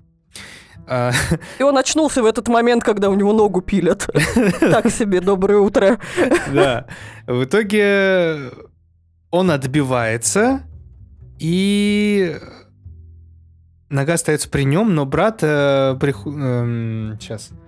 [0.85, 1.13] А,
[1.59, 4.09] и он очнулся в этот момент, когда у него ногу пилят.
[4.59, 5.99] Так себе, доброе утро.
[6.53, 6.85] Да.
[7.27, 8.51] В итоге
[9.31, 10.63] он отбивается,
[11.39, 12.35] и
[13.87, 15.39] нога остается при нем, но брат...
[15.43, 17.51] Э, сейчас.
[17.51, 17.59] Эм,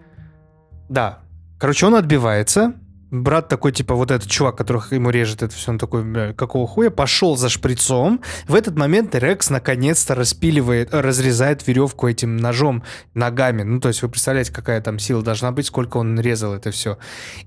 [0.90, 1.20] да.
[1.60, 2.74] Короче, он отбивается,
[3.22, 6.90] брат такой, типа, вот этот чувак, которых ему режет это все, он такой, какого хуя,
[6.90, 8.22] пошел за шприцом.
[8.48, 13.64] В этот момент Рекс наконец-то распиливает, разрезает веревку этим ножом ногами.
[13.64, 16.98] Ну, то есть вы представляете, какая там сила должна быть, сколько он резал это все.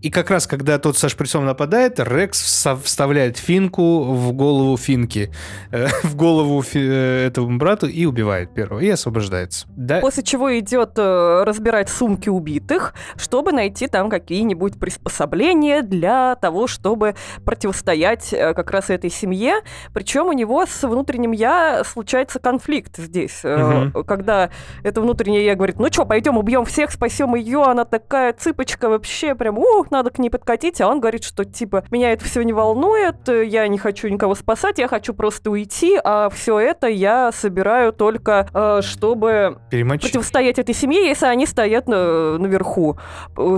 [0.01, 5.33] И как раз, когда тот со шприцом нападает, Рекс вставляет финку в голову финки,
[5.71, 9.67] э, в голову э, этому брату и убивает первого, и освобождается.
[9.77, 10.01] Да?
[10.01, 16.67] После чего идет э, разбирать сумки убитых, чтобы найти там какие-нибудь приспособления, решение для того,
[16.67, 19.61] чтобы противостоять э, как раз этой семье.
[19.93, 24.05] Причем у него с внутренним я случается конфликт здесь, угу.
[24.05, 24.51] когда
[24.83, 29.35] это внутреннее я говорит, ну что, пойдем убьем всех, спасем ее, она такая цыпочка вообще,
[29.35, 32.53] прям, ух, надо к ней подкатить, а он говорит, что типа меня это все не
[32.53, 37.93] волнует, я не хочу никого спасать, я хочу просто уйти, а все это я собираю
[37.93, 40.11] только, э, чтобы Перемочить.
[40.11, 42.99] противостоять этой семье, если они стоят на, наверху.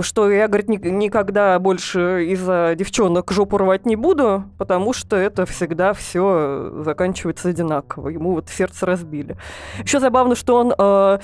[0.01, 5.47] Что я, говорит, никогда больше больше из-за девчонок жопу рвать не буду, потому что это
[5.47, 8.09] всегда все заканчивается одинаково.
[8.09, 9.35] Ему вот сердце разбили.
[9.83, 11.19] Еще забавно, что он э,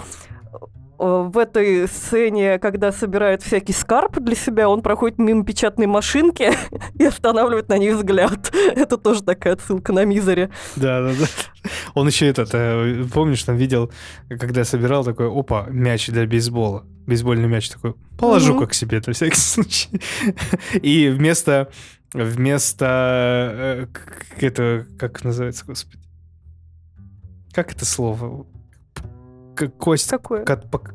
[0.97, 6.52] в этой сцене, когда собирает всякий скарб для себя, он проходит мимо печатной машинки
[6.95, 8.52] и останавливает на ней взгляд.
[8.75, 10.50] Это тоже такая отсылка на Мизере.
[10.75, 11.69] Да, да, да.
[11.93, 13.91] Он еще этот, э, помнишь, там видел,
[14.29, 18.62] когда собирал такой, опа, мяч для бейсбола бейсбольный мяч такой, положу угу.
[18.62, 20.02] как себе на всякий случай.
[20.73, 21.69] И вместо
[22.13, 23.87] вместо
[24.39, 26.04] э, это как называется, господи,
[27.54, 28.45] как это слово?
[29.77, 30.45] Кость, Какое?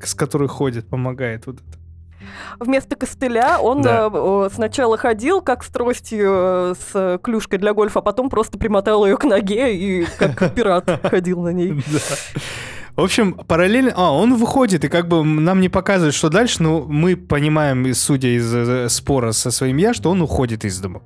[0.05, 1.79] с которой ходит, помогает вот это.
[2.61, 4.09] Вместо костыля он Да.
[4.13, 9.05] э, сначала ходил как с тростью э, с клюшкой для гольфа, а потом просто примотал
[9.05, 11.73] ее к ноге и как пират ходил на ней.
[11.73, 11.99] Да.
[12.95, 13.93] В общем, параллельно...
[13.97, 18.29] А, он выходит, и как бы нам не показывают, что дальше, но мы понимаем, судя
[18.37, 21.01] из э, спора со своим я, что он уходит из дома.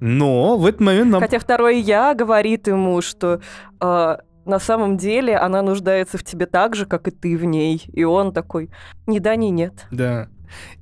[0.00, 1.20] Но в этот момент нам...
[1.20, 3.40] Хотя второй я говорит ему, что
[3.80, 4.16] э,
[4.46, 7.84] на самом деле она нуждается в тебе так же, как и ты в ней.
[7.92, 8.70] И он такой,
[9.06, 9.86] ни да, ни нет.
[9.90, 10.28] Да.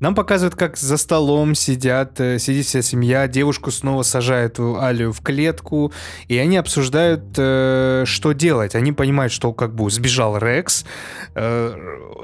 [0.00, 5.20] Нам показывают, как за столом сидят, э, сидит вся семья, девушку снова сажают Алию в
[5.20, 5.92] клетку,
[6.28, 8.74] и они обсуждают, э, что делать.
[8.74, 10.84] Они понимают, что как бы сбежал Рекс,
[11.34, 11.74] э,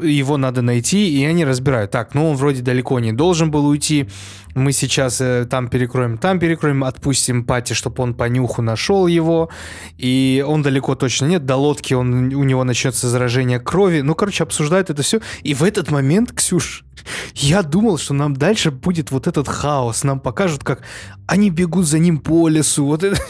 [0.02, 1.90] его надо найти, и они разбирают.
[1.90, 4.08] Так, ну он вроде далеко не должен был уйти,
[4.54, 9.48] мы сейчас там перекроем, там перекроем, отпустим Пати, чтобы он по нюху нашел его,
[9.96, 14.00] и он далеко точно нет, до лодки он, у него начнется заражение крови.
[14.00, 15.20] Ну, короче, обсуждают это все.
[15.42, 16.84] И в этот момент, Ксюш,
[17.40, 20.04] я думал, что нам дальше будет вот этот хаос.
[20.04, 20.82] Нам покажут, как
[21.26, 22.84] они бегут за ним по лесу.
[22.84, 23.20] Вот это.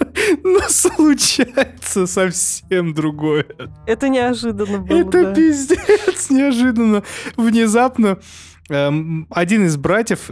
[0.44, 3.46] Но случается совсем другое.
[3.86, 5.34] Это неожиданно было, Это да.
[5.34, 7.02] пиздец, неожиданно.
[7.36, 8.18] Внезапно
[8.68, 10.30] эм, один из братьев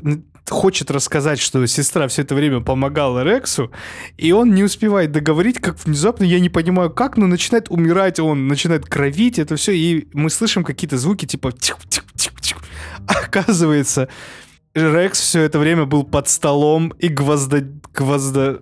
[0.49, 3.71] хочет рассказать, что сестра все это время помогала Рексу,
[4.17, 8.49] и он не успевает договорить, как внезапно, я не понимаю как, но начинает умирать, он
[8.49, 12.08] начинает кровить, это все, и мы слышим какие-то звуки типа тих-тих-тих-тих.
[13.27, 14.09] Оказывается,
[14.75, 17.63] Рекс все это время был под столом и гвозда...
[17.95, 18.59] гвозда...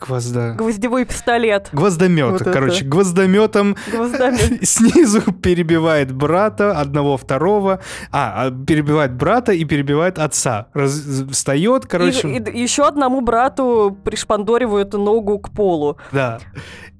[0.00, 0.54] гвозда...
[0.54, 1.68] Гвоздевой пистолет.
[1.72, 2.52] Гвоздомет, Вот это.
[2.52, 4.38] короче, гвоздометом Гвоздами.
[4.64, 7.80] снизу перебивает брата, одного, второго,
[8.10, 10.68] а, а, перебивает брата и перебивает отца.
[10.74, 15.98] Раз- встает, короче, еще одному брату пришпандоривают ногу к полу.
[16.10, 16.40] да.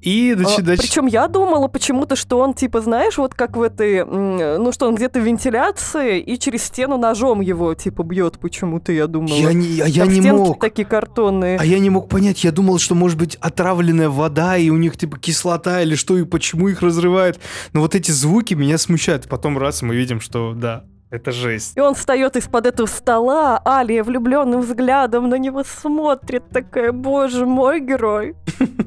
[0.03, 4.05] И значит, значит, Причем я думала почему-то, что он, типа, знаешь, вот как в этой,
[4.05, 9.07] ну что он где-то в вентиляции и через стену ножом его, типа, бьет почему-то, я
[9.07, 9.35] думала.
[9.35, 10.61] я не, а я Там не мог.
[10.61, 11.59] такие картонные.
[11.59, 14.97] А я не мог понять, я думал, что может быть отравленная вода, и у них
[14.97, 17.39] типа кислота или что, и почему их разрывает.
[17.73, 19.29] Но вот эти звуки меня смущают.
[19.29, 21.77] Потом раз мы видим, что да, это жесть.
[21.77, 27.81] И он встает из-под этого стола, Алия влюбленным взглядом на него смотрит, такая, боже мой
[27.81, 28.35] герой.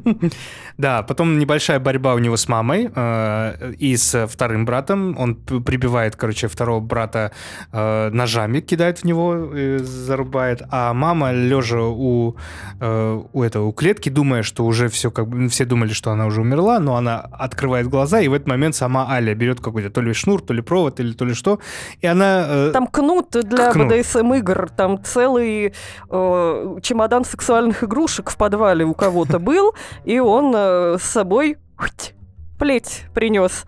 [0.75, 5.15] Да, потом небольшая борьба у него с мамой э, и с вторым братом.
[5.19, 7.31] Он прибивает, короче, второго брата
[7.71, 10.63] э, ножами, кидает в него, э, зарубает.
[10.71, 12.35] А мама, лежа у,
[12.79, 16.41] у этого у клетки, думая, что уже все как бы все думали, что она уже
[16.41, 20.13] умерла, но она открывает глаза, и в этот момент сама Аля берет какой-то то ли
[20.13, 21.59] шнур, то ли провод, или то ли что,
[22.01, 23.91] и она э, Там кнут для Кнут.
[23.91, 25.73] БДСМ-игр, там целый
[26.09, 29.73] э, чемодан сексуальных игрушек в подвале у кого-то был,
[30.05, 31.57] и он э, с собой
[32.57, 33.65] плеть принес.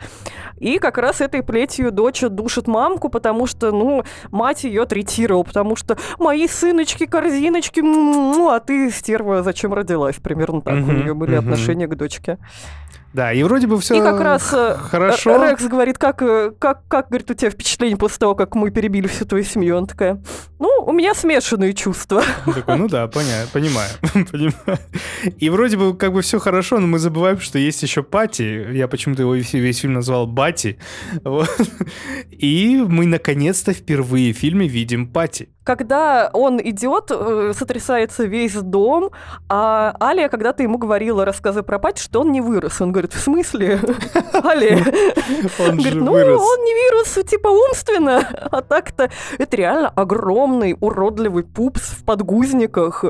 [0.58, 5.76] И как раз этой плетью дочь душит мамку, потому что, ну, мать ее третировала, потому
[5.76, 10.16] что мои сыночки, корзиночки, м-м-м, а ты, стерва, зачем родилась?
[10.16, 12.38] Примерно так у нее были отношения к дочке.
[13.16, 15.43] Да, и вроде бы все И как раз э, хорошо.
[15.43, 19.07] Рекс говорит, как, э, как, как, говорит, у тебя впечатление после того, как мы перебили
[19.07, 19.78] всю твою семью?
[19.78, 20.22] Он такая,
[20.59, 22.24] ну, у меня смешанные чувства.
[22.45, 23.89] Он такой, ну да, поня- понимаю,
[24.32, 24.80] понимаю.
[25.38, 28.74] И вроде бы как бы все хорошо, но мы забываем, что есть еще Пати.
[28.74, 30.78] Я почему-то его весь, весь фильм назвал Бати.
[31.24, 31.49] Вот.
[32.30, 35.55] И мы наконец-то впервые в фильме видим Пати.
[35.66, 39.09] Когда он идет, э, сотрясается весь дом,
[39.49, 42.82] а Алия когда-то ему говорила, рассказывая про Пати, что он не вырос.
[42.82, 43.80] Он говорит, в смысле?
[44.43, 44.78] Алия?
[45.57, 48.30] Он Говорит, ну, он не вирус, типа, умственно.
[48.51, 49.09] А так-то
[49.39, 53.03] это реально огромный, уродливый пупс в подгузниках.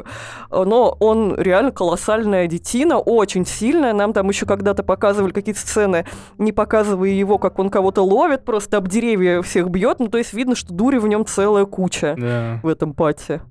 [0.50, 3.92] Но он реально колоссальная детина, очень сильная.
[3.92, 6.06] Нам там еще когда-то показывали какие-то сцены,
[6.38, 10.00] не показывая его, как он кого-то ловит, просто об деревья всех бьет.
[10.00, 12.45] Ну, то есть видно, что дури в нем целая куча Да.
[12.64, 13.42] В этом пати.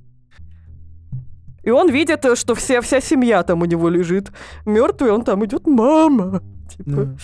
[1.65, 4.33] И он видит, э, что вся, вся семья там у него лежит.
[4.67, 6.43] Мертвый, он там идет, мама.
[6.69, 6.91] Типа.
[6.91, 7.17] Да.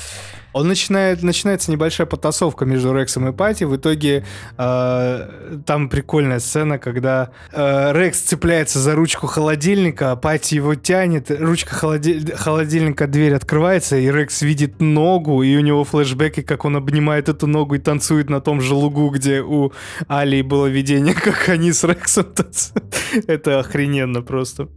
[0.52, 3.64] Он начинает, начинается небольшая потасовка между Рексом и Пати.
[3.64, 4.24] В итоге
[4.58, 11.30] э, там прикольная сцена, когда э, Рекс цепляется за ручку холодильника, а Пати его тянет,
[11.30, 16.76] ручка холоди- холодильника, дверь открывается, и Рекс видит ногу, и у него флешбеки, как он
[16.76, 19.72] обнимает эту ногу и танцует на том же лугу, где у
[20.08, 22.94] Али было видение, как они с Рексом танцуют.
[23.26, 24.68] Это охрененно просто.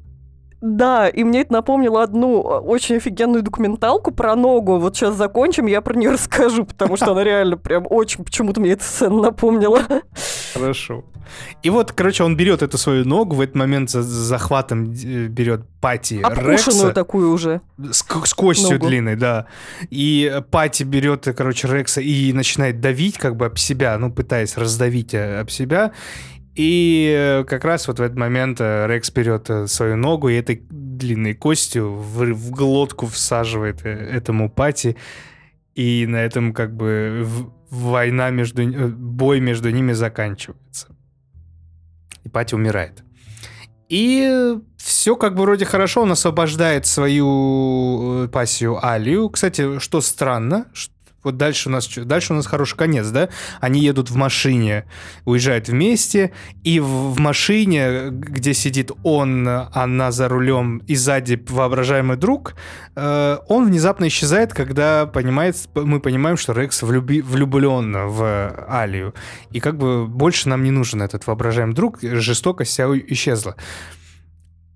[0.63, 4.77] Да, и мне это напомнило одну э, очень офигенную документалку про ногу.
[4.79, 8.71] Вот сейчас закончим, я про нее расскажу, потому что она реально прям очень почему-то мне
[8.71, 9.81] эта сцена напомнила.
[10.53, 11.03] Хорошо.
[11.63, 15.65] И вот, короче, он берет эту свою ногу, в этот момент за захватом э, берет
[15.81, 16.91] Пати Рекса.
[16.91, 17.59] такую уже.
[17.77, 18.87] С, с костью ногу.
[18.87, 19.47] длинной, да.
[19.89, 25.13] И Пати берет, короче, Рекса и начинает давить как бы об себя, ну, пытаясь раздавить
[25.13, 25.91] э, об себя.
[26.55, 30.35] И э, как раз вот в этот момент э, Рекс берет э, свою ногу и
[30.35, 34.95] этой длинной костью в, в глотку всаживает этому пати.
[35.73, 37.27] И на этом как бы
[37.71, 38.63] война между...
[38.89, 40.95] бой между ними заканчивается.
[42.23, 43.03] И пати умирает.
[43.89, 49.29] И все как бы вроде хорошо, он освобождает свою пассию Алию.
[49.29, 50.67] Кстати, что странно,
[51.23, 53.29] вот дальше у нас дальше у нас хороший конец, да?
[53.59, 54.85] Они едут в машине,
[55.25, 56.31] уезжают вместе,
[56.63, 62.55] и в, в машине, где сидит он, она за рулем, и сзади воображаемый друг,
[62.95, 69.13] э, он внезапно исчезает, когда понимает, мы понимаем, что Рекс влюби, влюблен в Алию.
[69.51, 73.55] И как бы больше нам не нужен этот воображаемый друг, жестокость вся исчезла.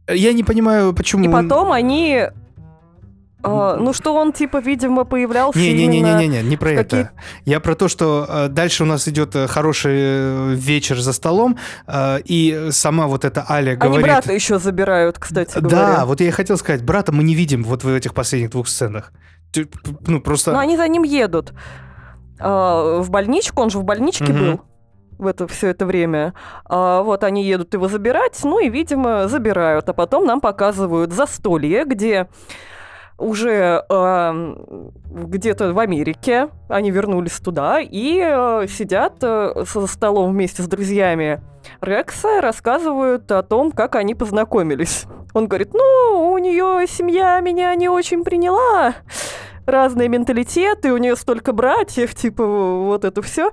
[0.10, 1.26] Я не понимаю, почему...
[1.26, 2.28] И потом они
[3.48, 5.60] а, ну что он типа, видимо, появлялся.
[5.60, 7.02] Не, не, не, не, не, не, не про какие...
[7.02, 7.12] это.
[7.46, 11.58] Я про то, что э, дальше у нас идет э, хороший э, вечер за столом,
[12.26, 14.06] и сама вот эта Аля говорит.
[14.06, 15.54] Они брата еще забирают, кстати.
[15.56, 16.06] Да, говоря.
[16.06, 19.12] вот я и хотел сказать, брата мы не видим вот в этих последних двух сценах.
[20.06, 20.52] Ну просто.
[20.52, 21.54] Но они за ним едут
[22.40, 24.34] а, в больничку, он же в больничке угу.
[24.34, 24.62] был
[25.18, 26.34] в это все это время.
[26.66, 29.90] А, вот они едут его забирать, ну и, видимо, забирают.
[29.90, 32.28] А потом нам показывают застолье, где
[33.18, 34.56] уже э,
[35.10, 41.42] где-то в Америке, они вернулись туда и э, сидят э, за столом вместе с друзьями
[41.82, 45.06] Рекса, рассказывают о том, как они познакомились.
[45.34, 48.96] Он говорит, ну, у нее семья меня не очень приняла,
[49.66, 53.52] разные менталитеты, у нее столько братьев, типа вот это все.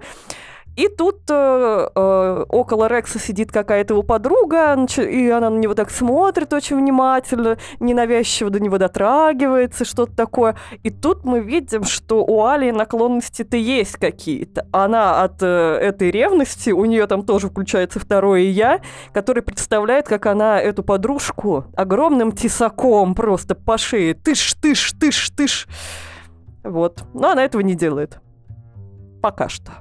[0.77, 5.91] И тут э, э, около Рекса сидит какая-то его подруга, и она на него так
[5.91, 10.57] смотрит очень внимательно, ненавязчиво до него дотрагивается, что-то такое.
[10.83, 14.67] И тут мы видим, что у Али наклонности-то есть какие-то.
[14.73, 18.81] Она от э, этой ревности, у нее там тоже включается второе «я»,
[19.13, 25.69] который представляет, как она эту подружку огромным тесаком просто по шее тыш, тыш, тыш, тыш.
[26.65, 27.05] Вот.
[27.13, 28.19] Но она этого не делает.
[29.23, 29.73] Пока что.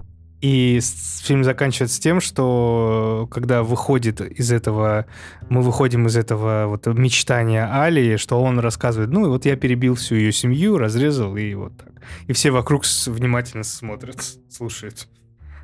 [0.44, 0.82] И
[1.22, 5.06] фильм заканчивается тем, что когда выходит из этого,
[5.48, 10.16] мы выходим из этого вот мечтания Али, что он рассказывает, ну, вот я перебил всю
[10.16, 11.94] ее семью, разрезал, и вот так.
[12.28, 14.18] И все вокруг внимательно смотрят,
[14.50, 15.08] слушают.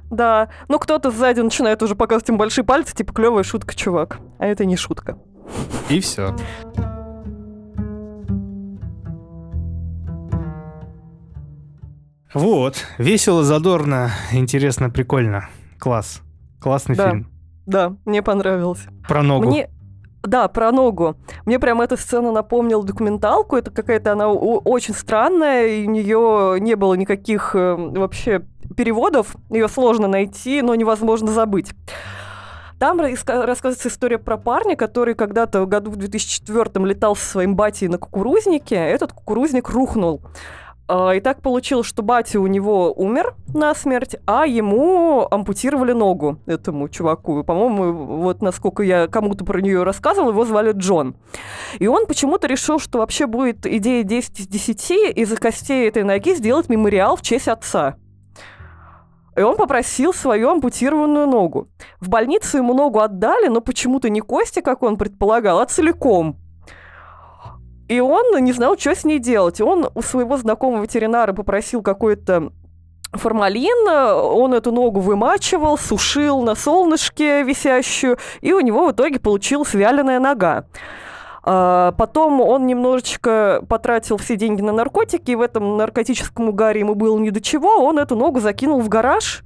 [0.09, 4.21] Да, но кто-то сзади начинает уже показывать им большие пальцы, типа, клевая шутка, чувак.
[4.38, 5.17] А это не шутка.
[5.89, 6.34] И все.
[12.34, 15.49] Вот, весело, задорно, интересно, прикольно.
[15.80, 16.21] Класс.
[16.61, 17.09] Классный да.
[17.09, 17.27] фильм.
[17.65, 18.89] Да, мне понравился.
[19.07, 19.47] Про ногу.
[19.47, 19.69] Мне...
[20.21, 21.15] Да, про ногу.
[21.45, 23.55] Мне прям эта сцена напомнила документалку.
[23.55, 29.36] Это какая-то она очень странная, и у нее не было никаких э, вообще переводов.
[29.49, 31.71] Ее сложно найти, но невозможно забыть.
[32.80, 37.88] Там рассказывается история про парня, который когда-то в году в 2004 летал со своим батей
[37.88, 38.75] на кукурузнике.
[38.75, 40.21] Этот кукурузник рухнул.
[40.92, 46.40] А, и так получилось, что батя у него умер на смерть, а ему ампутировали ногу,
[46.48, 47.44] этому чуваку.
[47.44, 51.16] По-моему, вот насколько я кому-то про нее рассказывала, его звали Джон.
[51.78, 56.34] И он почему-то решил, что вообще будет идея 10 из 10 из костей этой ноги
[56.34, 57.96] сделать мемориал в честь отца.
[59.36, 61.68] И он попросил свою ампутированную ногу.
[62.00, 66.38] В больницу ему ногу отдали, но почему-то не кости, как он предполагал, а целиком.
[67.90, 69.60] И он не знал, что с ней делать.
[69.60, 72.52] Он у своего знакомого ветеринара попросил какой-то
[73.12, 79.74] формалин, он эту ногу вымачивал, сушил на солнышке висящую, и у него в итоге получилась
[79.74, 80.66] вяленая нога.
[81.44, 86.94] А, потом он немножечко потратил все деньги на наркотики, и в этом наркотическом угаре ему
[86.94, 87.84] было ни до чего.
[87.84, 89.44] Он эту ногу закинул в гараж,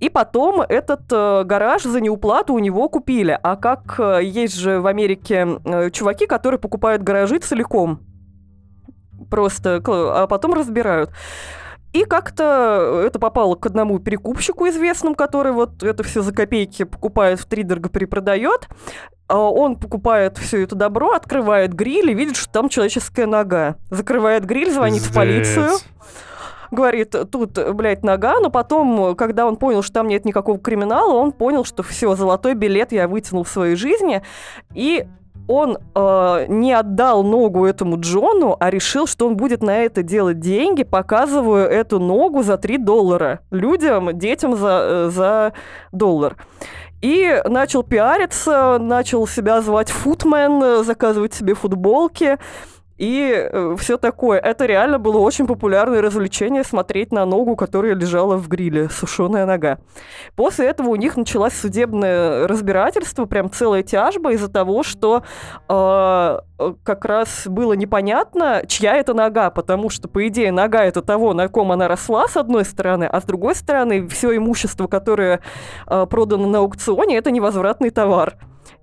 [0.00, 3.38] и потом этот э, гараж за неуплату у него купили.
[3.42, 8.00] А как э, есть же в Америке э, чуваки, которые покупают гаражи целиком.
[9.28, 11.10] Просто, а потом разбирают.
[11.92, 17.40] И как-то это попало к одному перекупщику известному, который вот это все за копейки покупает
[17.40, 18.68] в три дорого перепродает.
[19.26, 23.76] А он покупает все это добро, открывает гриль и видит, что там человеческая нога.
[23.90, 25.10] Закрывает гриль, звонит Пиздец.
[25.10, 25.68] в полицию
[26.70, 31.32] говорит, тут, блядь, нога, но потом, когда он понял, что там нет никакого криминала, он
[31.32, 34.22] понял, что все, золотой билет я вытянул в своей жизни,
[34.74, 35.06] и
[35.48, 40.38] он э, не отдал ногу этому Джону, а решил, что он будет на это делать
[40.40, 45.52] деньги, показывая эту ногу за 3 доллара людям, детям за, э, за
[45.90, 46.36] доллар.
[47.00, 52.38] И начал пиариться, начал себя звать футмен, заказывать себе футболки
[52.98, 54.38] и э, все такое.
[54.38, 59.78] Это реально было очень популярное развлечение смотреть на ногу, которая лежала в гриле, сушеная нога.
[60.34, 65.22] После этого у них началось судебное разбирательство, прям целая тяжба из-за того, что
[65.68, 66.38] э,
[66.82, 71.48] как раз было непонятно, чья это нога, потому что, по идее, нога это того, на
[71.48, 75.40] ком она росла, с одной стороны, а с другой стороны, все имущество, которое
[75.86, 78.36] э, продано на аукционе, это невозвратный товар.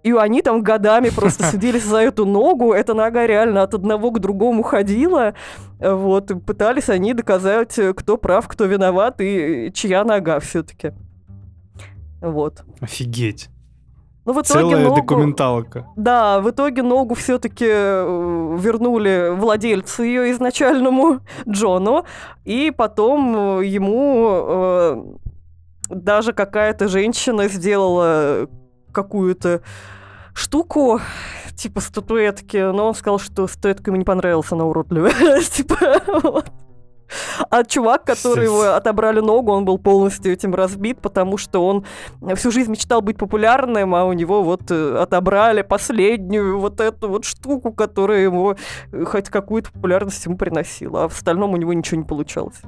[0.05, 2.73] И они там годами просто судились за эту ногу.
[2.73, 5.33] Эта нога реально от одного к другому ходила.
[5.79, 10.93] Вот, пытались они доказать, кто прав, кто виноват и чья нога все-таки.
[12.21, 12.63] Вот.
[12.81, 13.49] Офигеть.
[14.25, 14.95] Ну, в итоге Целая ногу...
[14.95, 15.87] документалка.
[15.95, 22.05] Да, в итоге ногу все-таки э, вернули владельцу ее изначальному Джону,
[22.43, 25.03] и потом э, ему э,
[25.89, 28.47] даже какая-то женщина сделала
[28.91, 29.61] какую-то
[30.35, 30.99] штуку,
[31.55, 35.41] типа статуэтки, но он сказал, что статуэтка ему не понравилась, она уродливая.
[35.51, 35.77] типа,
[36.23, 36.51] вот.
[37.49, 41.85] А чувак, который его отобрали ногу, он был полностью этим разбит, потому что он
[42.35, 47.23] всю жизнь мечтал быть популярным, а у него вот э, отобрали последнюю вот эту вот
[47.23, 48.55] штуку, которая ему
[49.05, 52.61] хоть какую-то популярность ему приносила, а в остальном у него ничего не получалось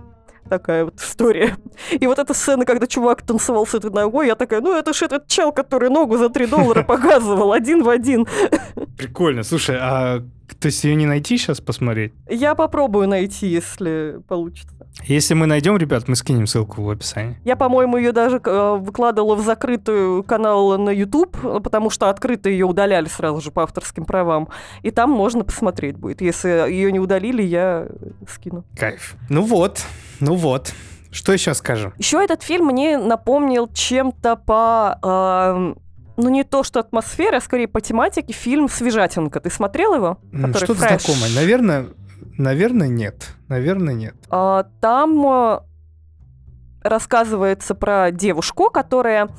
[0.48, 1.58] такая вот история.
[1.92, 5.04] И вот эта сцена, когда чувак танцевал с этой ногой, я такая, ну это ж
[5.04, 8.26] этот чел, который ногу за 3 доллара показывал, один в один.
[8.98, 9.44] Прикольно.
[9.44, 10.24] Слушай, а
[10.60, 12.14] то есть ее не найти сейчас посмотреть?
[12.30, 14.76] Я попробую найти, если получится.
[15.04, 17.38] Если мы найдем, ребят, мы скинем ссылку в описании.
[17.44, 22.66] Я, по-моему, ее даже э, выкладывала в закрытую канал на YouTube, потому что открыто ее
[22.66, 24.50] удаляли сразу же по авторским правам.
[24.82, 26.22] И там можно посмотреть будет.
[26.22, 27.88] Если ее не удалили, я
[28.28, 28.64] скину.
[28.76, 29.16] Кайф.
[29.30, 29.82] Ну вот,
[30.20, 30.74] ну вот.
[31.12, 31.94] Что еще скажем?
[31.98, 35.00] Еще этот фильм мне напомнил чем-то по...
[35.02, 35.74] Э,
[36.18, 39.40] ну, не то, что атмосфера, а скорее по тематике фильм «Свежатинка».
[39.40, 40.18] Ты смотрел его?
[40.54, 41.30] Что-то знакомое.
[41.34, 41.88] Наверное,
[42.38, 43.34] Наверное, нет.
[43.48, 44.16] Наверное, нет.
[44.30, 45.60] А, там э,
[46.90, 49.30] рассказывается про девушку, которая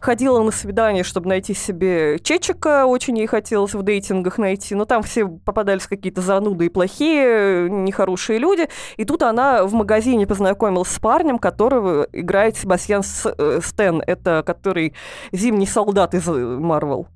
[0.00, 5.02] ходила на свидание, чтобы найти себе чечика, очень ей хотелось в дейтингах найти, но там
[5.02, 10.98] все попадались какие-то зануды и плохие, нехорошие люди, и тут она в магазине познакомилась с
[10.98, 14.94] парнем, которого играет Себастьян э, Стэн, это который
[15.32, 17.08] зимний солдат из Марвел.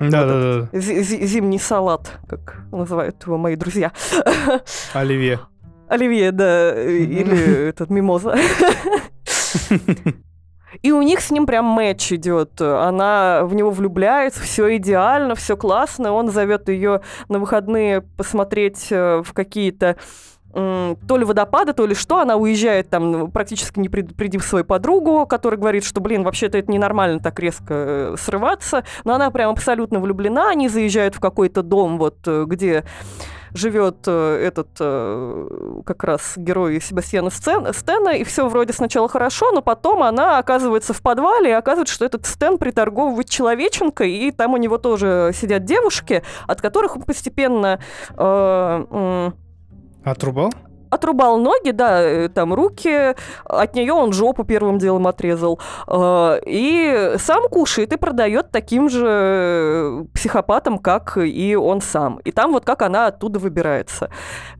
[0.00, 0.80] Да, да, да.
[0.80, 3.92] Зимний салат, как называют его мои друзья.
[4.92, 5.40] Оливье.
[5.88, 8.36] Оливье, да, или этот мимоза.
[10.82, 12.60] И у них с ним прям матч идет.
[12.60, 16.12] Она в него влюбляется, все идеально, все классно.
[16.12, 19.96] Он зовет ее на выходные посмотреть э, в какие-то
[20.54, 25.26] то ли водопада, то ли что, она уезжает там ну, практически не предупредив свою подругу,
[25.26, 29.98] которая говорит, что, блин, вообще-то это ненормально так резко э, срываться, но она прям абсолютно
[29.98, 32.84] влюблена, они заезжают в какой-то дом, вот э, где
[33.54, 34.68] живет э, этот
[35.86, 41.00] как раз герой Себастьяна Стена, и все вроде сначала хорошо, но потом она оказывается в
[41.00, 46.22] подвале, и оказывается, что этот Стэн приторговывает человеченкой, и там у него тоже сидят девушки,
[46.46, 47.78] от которых он постепенно
[48.16, 49.30] э,
[50.04, 50.52] Отрубал?
[50.94, 53.14] Отрубал ноги, да, э, там руки,
[53.44, 55.60] от нее он жопу первым делом отрезал.
[55.86, 62.20] Э, и сам кушает и продает таким же психопатам, как и он сам.
[62.24, 64.10] И там вот как она оттуда выбирается.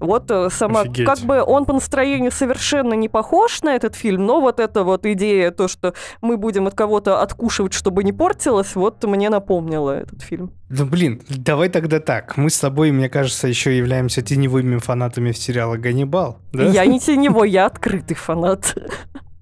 [0.01, 1.07] Вот э, сама, Офигеть.
[1.07, 5.07] как бы он по настроению совершенно не похож на этот фильм, но вот эта вот
[5.07, 10.23] идея, то, что мы будем от кого-то откушивать, чтобы не портилось, вот мне напомнила этот
[10.23, 10.53] фильм.
[10.77, 12.37] Ну, блин, давай тогда так.
[12.37, 16.24] Мы с тобой, мне кажется, еще являемся теневыми фанатами сериала «Ганнибал».
[16.53, 16.65] Да?
[16.65, 18.77] Я не теневой, я открытый фанат.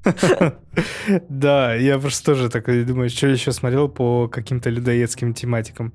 [1.28, 5.92] Да, я просто тоже такой думаю, что еще смотрел по каким-то людоедским тематикам.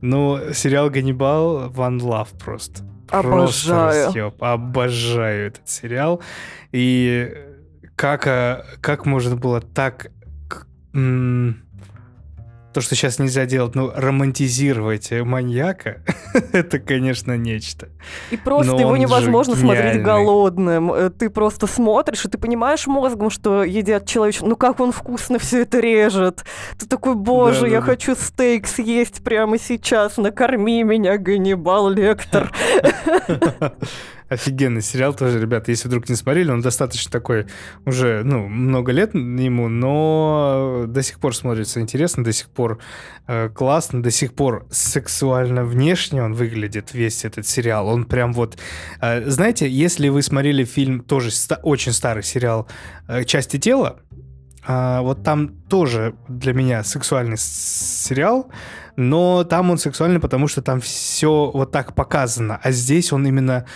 [0.00, 2.82] Ну, сериал «Ганнибал» One Love просто.
[3.10, 4.10] Обожаю.
[4.12, 6.22] Просто Обожаю этот сериал.
[6.72, 7.30] И
[7.94, 10.10] как, а, как можно было так
[12.76, 16.02] то, что сейчас нельзя делать, ну, романтизировать маньяка,
[16.52, 17.88] это, конечно, нечто.
[18.30, 20.92] И просто Но его невозможно смотреть голодным.
[20.92, 25.38] Э, ты просто смотришь, и ты понимаешь мозгом, что едят человек, ну как он вкусно
[25.38, 26.44] все это режет.
[26.78, 28.20] Ты такой, боже, да, я да, хочу да.
[28.20, 32.52] стейк съесть прямо сейчас, накорми меня, Ганнибал Лектор.
[34.28, 37.46] Офигенный сериал тоже, ребята, если вдруг не смотрели, он достаточно такой,
[37.84, 42.80] уже, ну, много лет ему, но до сих пор смотрится интересно, до сих пор
[43.28, 47.86] э, классно, до сих пор сексуально внешне он выглядит, весь этот сериал.
[47.88, 48.58] Он прям вот...
[49.00, 52.66] Э, знаете, если вы смотрели фильм, тоже ста- очень старый сериал
[53.06, 54.00] э, «Части тела»,
[54.66, 58.50] э, вот там тоже для меня сексуальный сериал,
[58.96, 63.66] но там он сексуальный, потому что там все вот так показано, а здесь он именно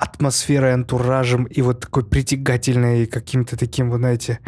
[0.00, 4.40] атмосферой, антуражем и вот такой притягательной каким-то таким, вы знаете,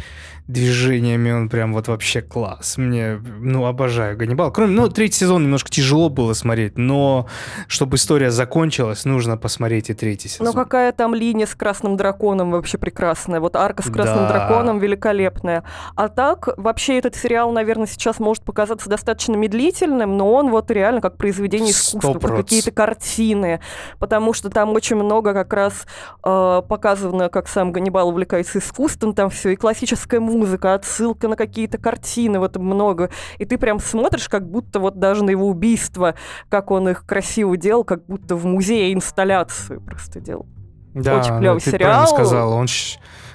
[0.49, 2.77] движениями он прям вот вообще класс.
[2.77, 4.53] Мне, ну, обожаю Ганнибал.
[4.53, 7.27] Кроме, ну, третий сезон немножко тяжело было смотреть, но
[7.69, 10.47] чтобы история закончилась, нужно посмотреть и третий сезон.
[10.47, 13.41] Ну, какая там линия с Красным Драконом вообще прекрасная.
[13.41, 14.29] Вот арка с Красным да.
[14.29, 15.65] Драконом великолепная.
[15.95, 21.01] А так, вообще этот сериал, наверное, сейчас может показаться достаточно медлительным, но он вот реально
[21.01, 23.61] как произведение искусства, как какие-то картины,
[23.99, 25.87] потому что там очень много как раз
[26.25, 30.42] э, показано, как сам Ганнибал увлекается искусством, там все и классическая музыка,
[30.75, 33.11] отсылка на какие-то картины, вот много.
[33.39, 36.15] И ты прям смотришь, как будто вот даже на его убийство,
[36.49, 40.47] как он их красиво делал, как будто в музее инсталляцию просто делал.
[40.95, 42.07] Да, Очень клевый ты сериал.
[42.07, 42.67] сказал, он,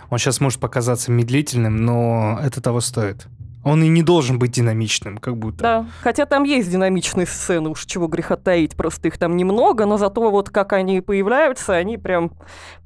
[0.10, 3.28] он сейчас может показаться медлительным, но это того стоит.
[3.64, 5.62] Он и не должен быть динамичным, как будто.
[5.62, 9.98] Да, хотя там есть динамичные сцены, уж чего греха таить, просто их там немного, но
[9.98, 12.32] зато вот как они появляются, они прям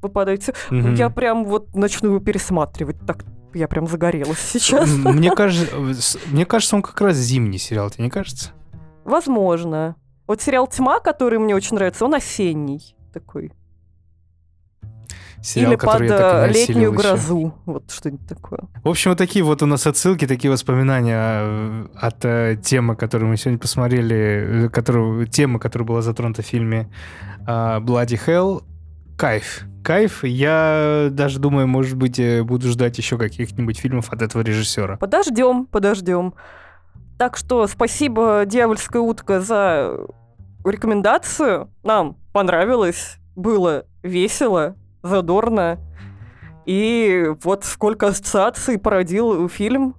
[0.00, 0.42] попадают.
[0.42, 0.96] Mm-hmm.
[0.96, 3.18] Я прям вот начну его пересматривать, так
[3.54, 4.90] я прям загорелась сейчас.
[4.90, 8.50] Мне кажется, мне кажется, он как раз зимний сериал, тебе не кажется?
[9.04, 9.96] Возможно.
[10.26, 13.52] Вот сериал «Тьма», который мне очень нравится, он осенний такой.
[15.42, 17.38] Сериал, Или под э, летнюю грозу.
[17.38, 17.52] Еще.
[17.66, 18.60] Вот что-нибудь такое.
[18.84, 23.28] В общем, вот такие вот у нас отсылки, такие воспоминания э, от э, темы, которую
[23.28, 26.88] мы сегодня посмотрели, которую, темы, которая была затронута в фильме
[27.44, 28.62] Bloody Hell.
[29.16, 29.64] Кайф.
[29.82, 30.24] Кайф.
[30.24, 34.96] Я даже думаю, может быть, буду ждать еще каких-нибудь фильмов от этого режиссера.
[34.96, 36.34] Подождем, подождем.
[37.18, 40.06] Так что спасибо, Дьявольская утка, за
[40.64, 41.70] рекомендацию.
[41.82, 45.78] Нам понравилось, было весело задорно.
[46.64, 49.96] И вот сколько ассоциаций породил фильм.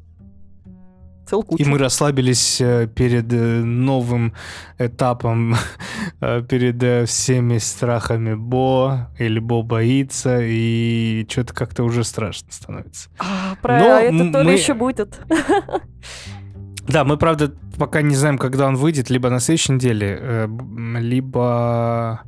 [1.33, 4.33] Цел И мы расслабились э, перед э, новым
[4.77, 5.55] этапом,
[6.21, 13.09] э, перед всеми страхами Бо, или Бо боится, и что-то как-то уже страшно становится.
[13.17, 15.19] А, про Но это то ли еще будет.
[16.85, 20.49] Да, мы, правда, пока не знаем, когда он выйдет, либо на следующей неделе,
[20.99, 22.23] либо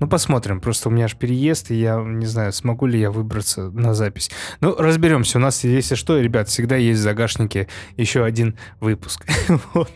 [0.00, 0.60] ну, посмотрим.
[0.60, 4.30] Просто у меня аж переезд, и я не знаю, смогу ли я выбраться на запись.
[4.60, 5.38] Ну, разберемся.
[5.38, 9.26] У нас, если что, ребят, всегда есть в загашнике еще один выпуск.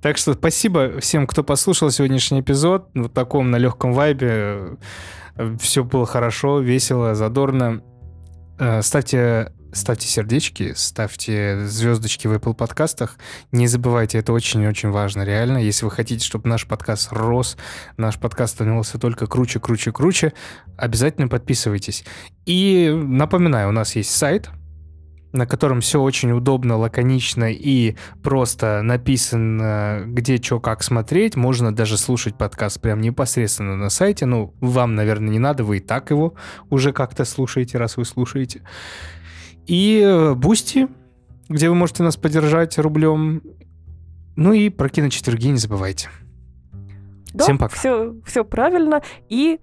[0.00, 2.88] Так что спасибо всем, кто послушал сегодняшний эпизод.
[2.94, 4.76] В таком на легком вайбе.
[5.58, 7.82] Все было хорошо, весело, задорно.
[8.60, 13.16] Э, ставьте ставьте сердечки, ставьте звездочки в Apple подкастах.
[13.52, 15.58] Не забывайте, это очень-очень важно, реально.
[15.58, 17.56] Если вы хотите, чтобы наш подкаст рос,
[17.96, 20.32] наш подкаст становился только круче, круче, круче,
[20.76, 22.04] обязательно подписывайтесь.
[22.44, 24.50] И напоминаю, у нас есть сайт,
[25.32, 31.36] на котором все очень удобно, лаконично и просто написано, где что как смотреть.
[31.36, 34.26] Можно даже слушать подкаст прям непосредственно на сайте.
[34.26, 36.34] Ну, вам, наверное, не надо, вы и так его
[36.70, 38.62] уже как-то слушаете, раз вы слушаете.
[39.66, 40.88] И Boosty,
[41.48, 43.42] где вы можете нас поддержать рублем.
[44.36, 46.08] Ну и про киночетверги не забывайте.
[47.32, 47.76] Да, Всем пока.
[47.76, 49.02] Все, все правильно.
[49.28, 49.60] И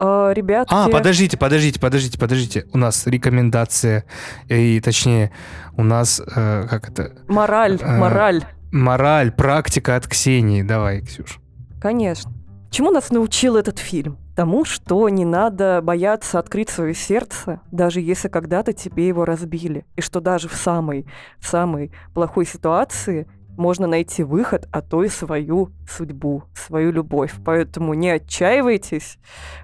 [0.00, 0.72] э, ребятки...
[0.72, 2.66] А, подождите, подождите, подождите, подождите.
[2.72, 4.04] У нас рекомендация,
[4.48, 5.32] и точнее,
[5.76, 7.12] у нас, э, как это?
[7.28, 8.44] Мораль, э, мораль.
[8.70, 10.62] Мораль, практика от Ксении.
[10.62, 11.40] Давай, Ксюш.
[11.80, 12.32] Конечно.
[12.70, 14.18] Чему нас научил этот фильм?
[14.38, 19.84] Тому, что не надо бояться открыть свое сердце, даже если когда-то тебе его разбили.
[19.96, 21.06] И что даже в самой,
[21.40, 23.26] самой плохой ситуации
[23.56, 27.34] можно найти выход, а то и свою судьбу, свою любовь.
[27.44, 29.18] Поэтому не отчаивайтесь,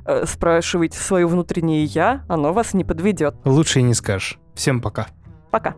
[0.07, 3.37] э, спрашивайте свое внутреннее «я», оно вас не подведет.
[3.45, 4.41] Лучше и не скажешь.
[4.57, 5.07] Всем пока.
[5.53, 5.77] Пока.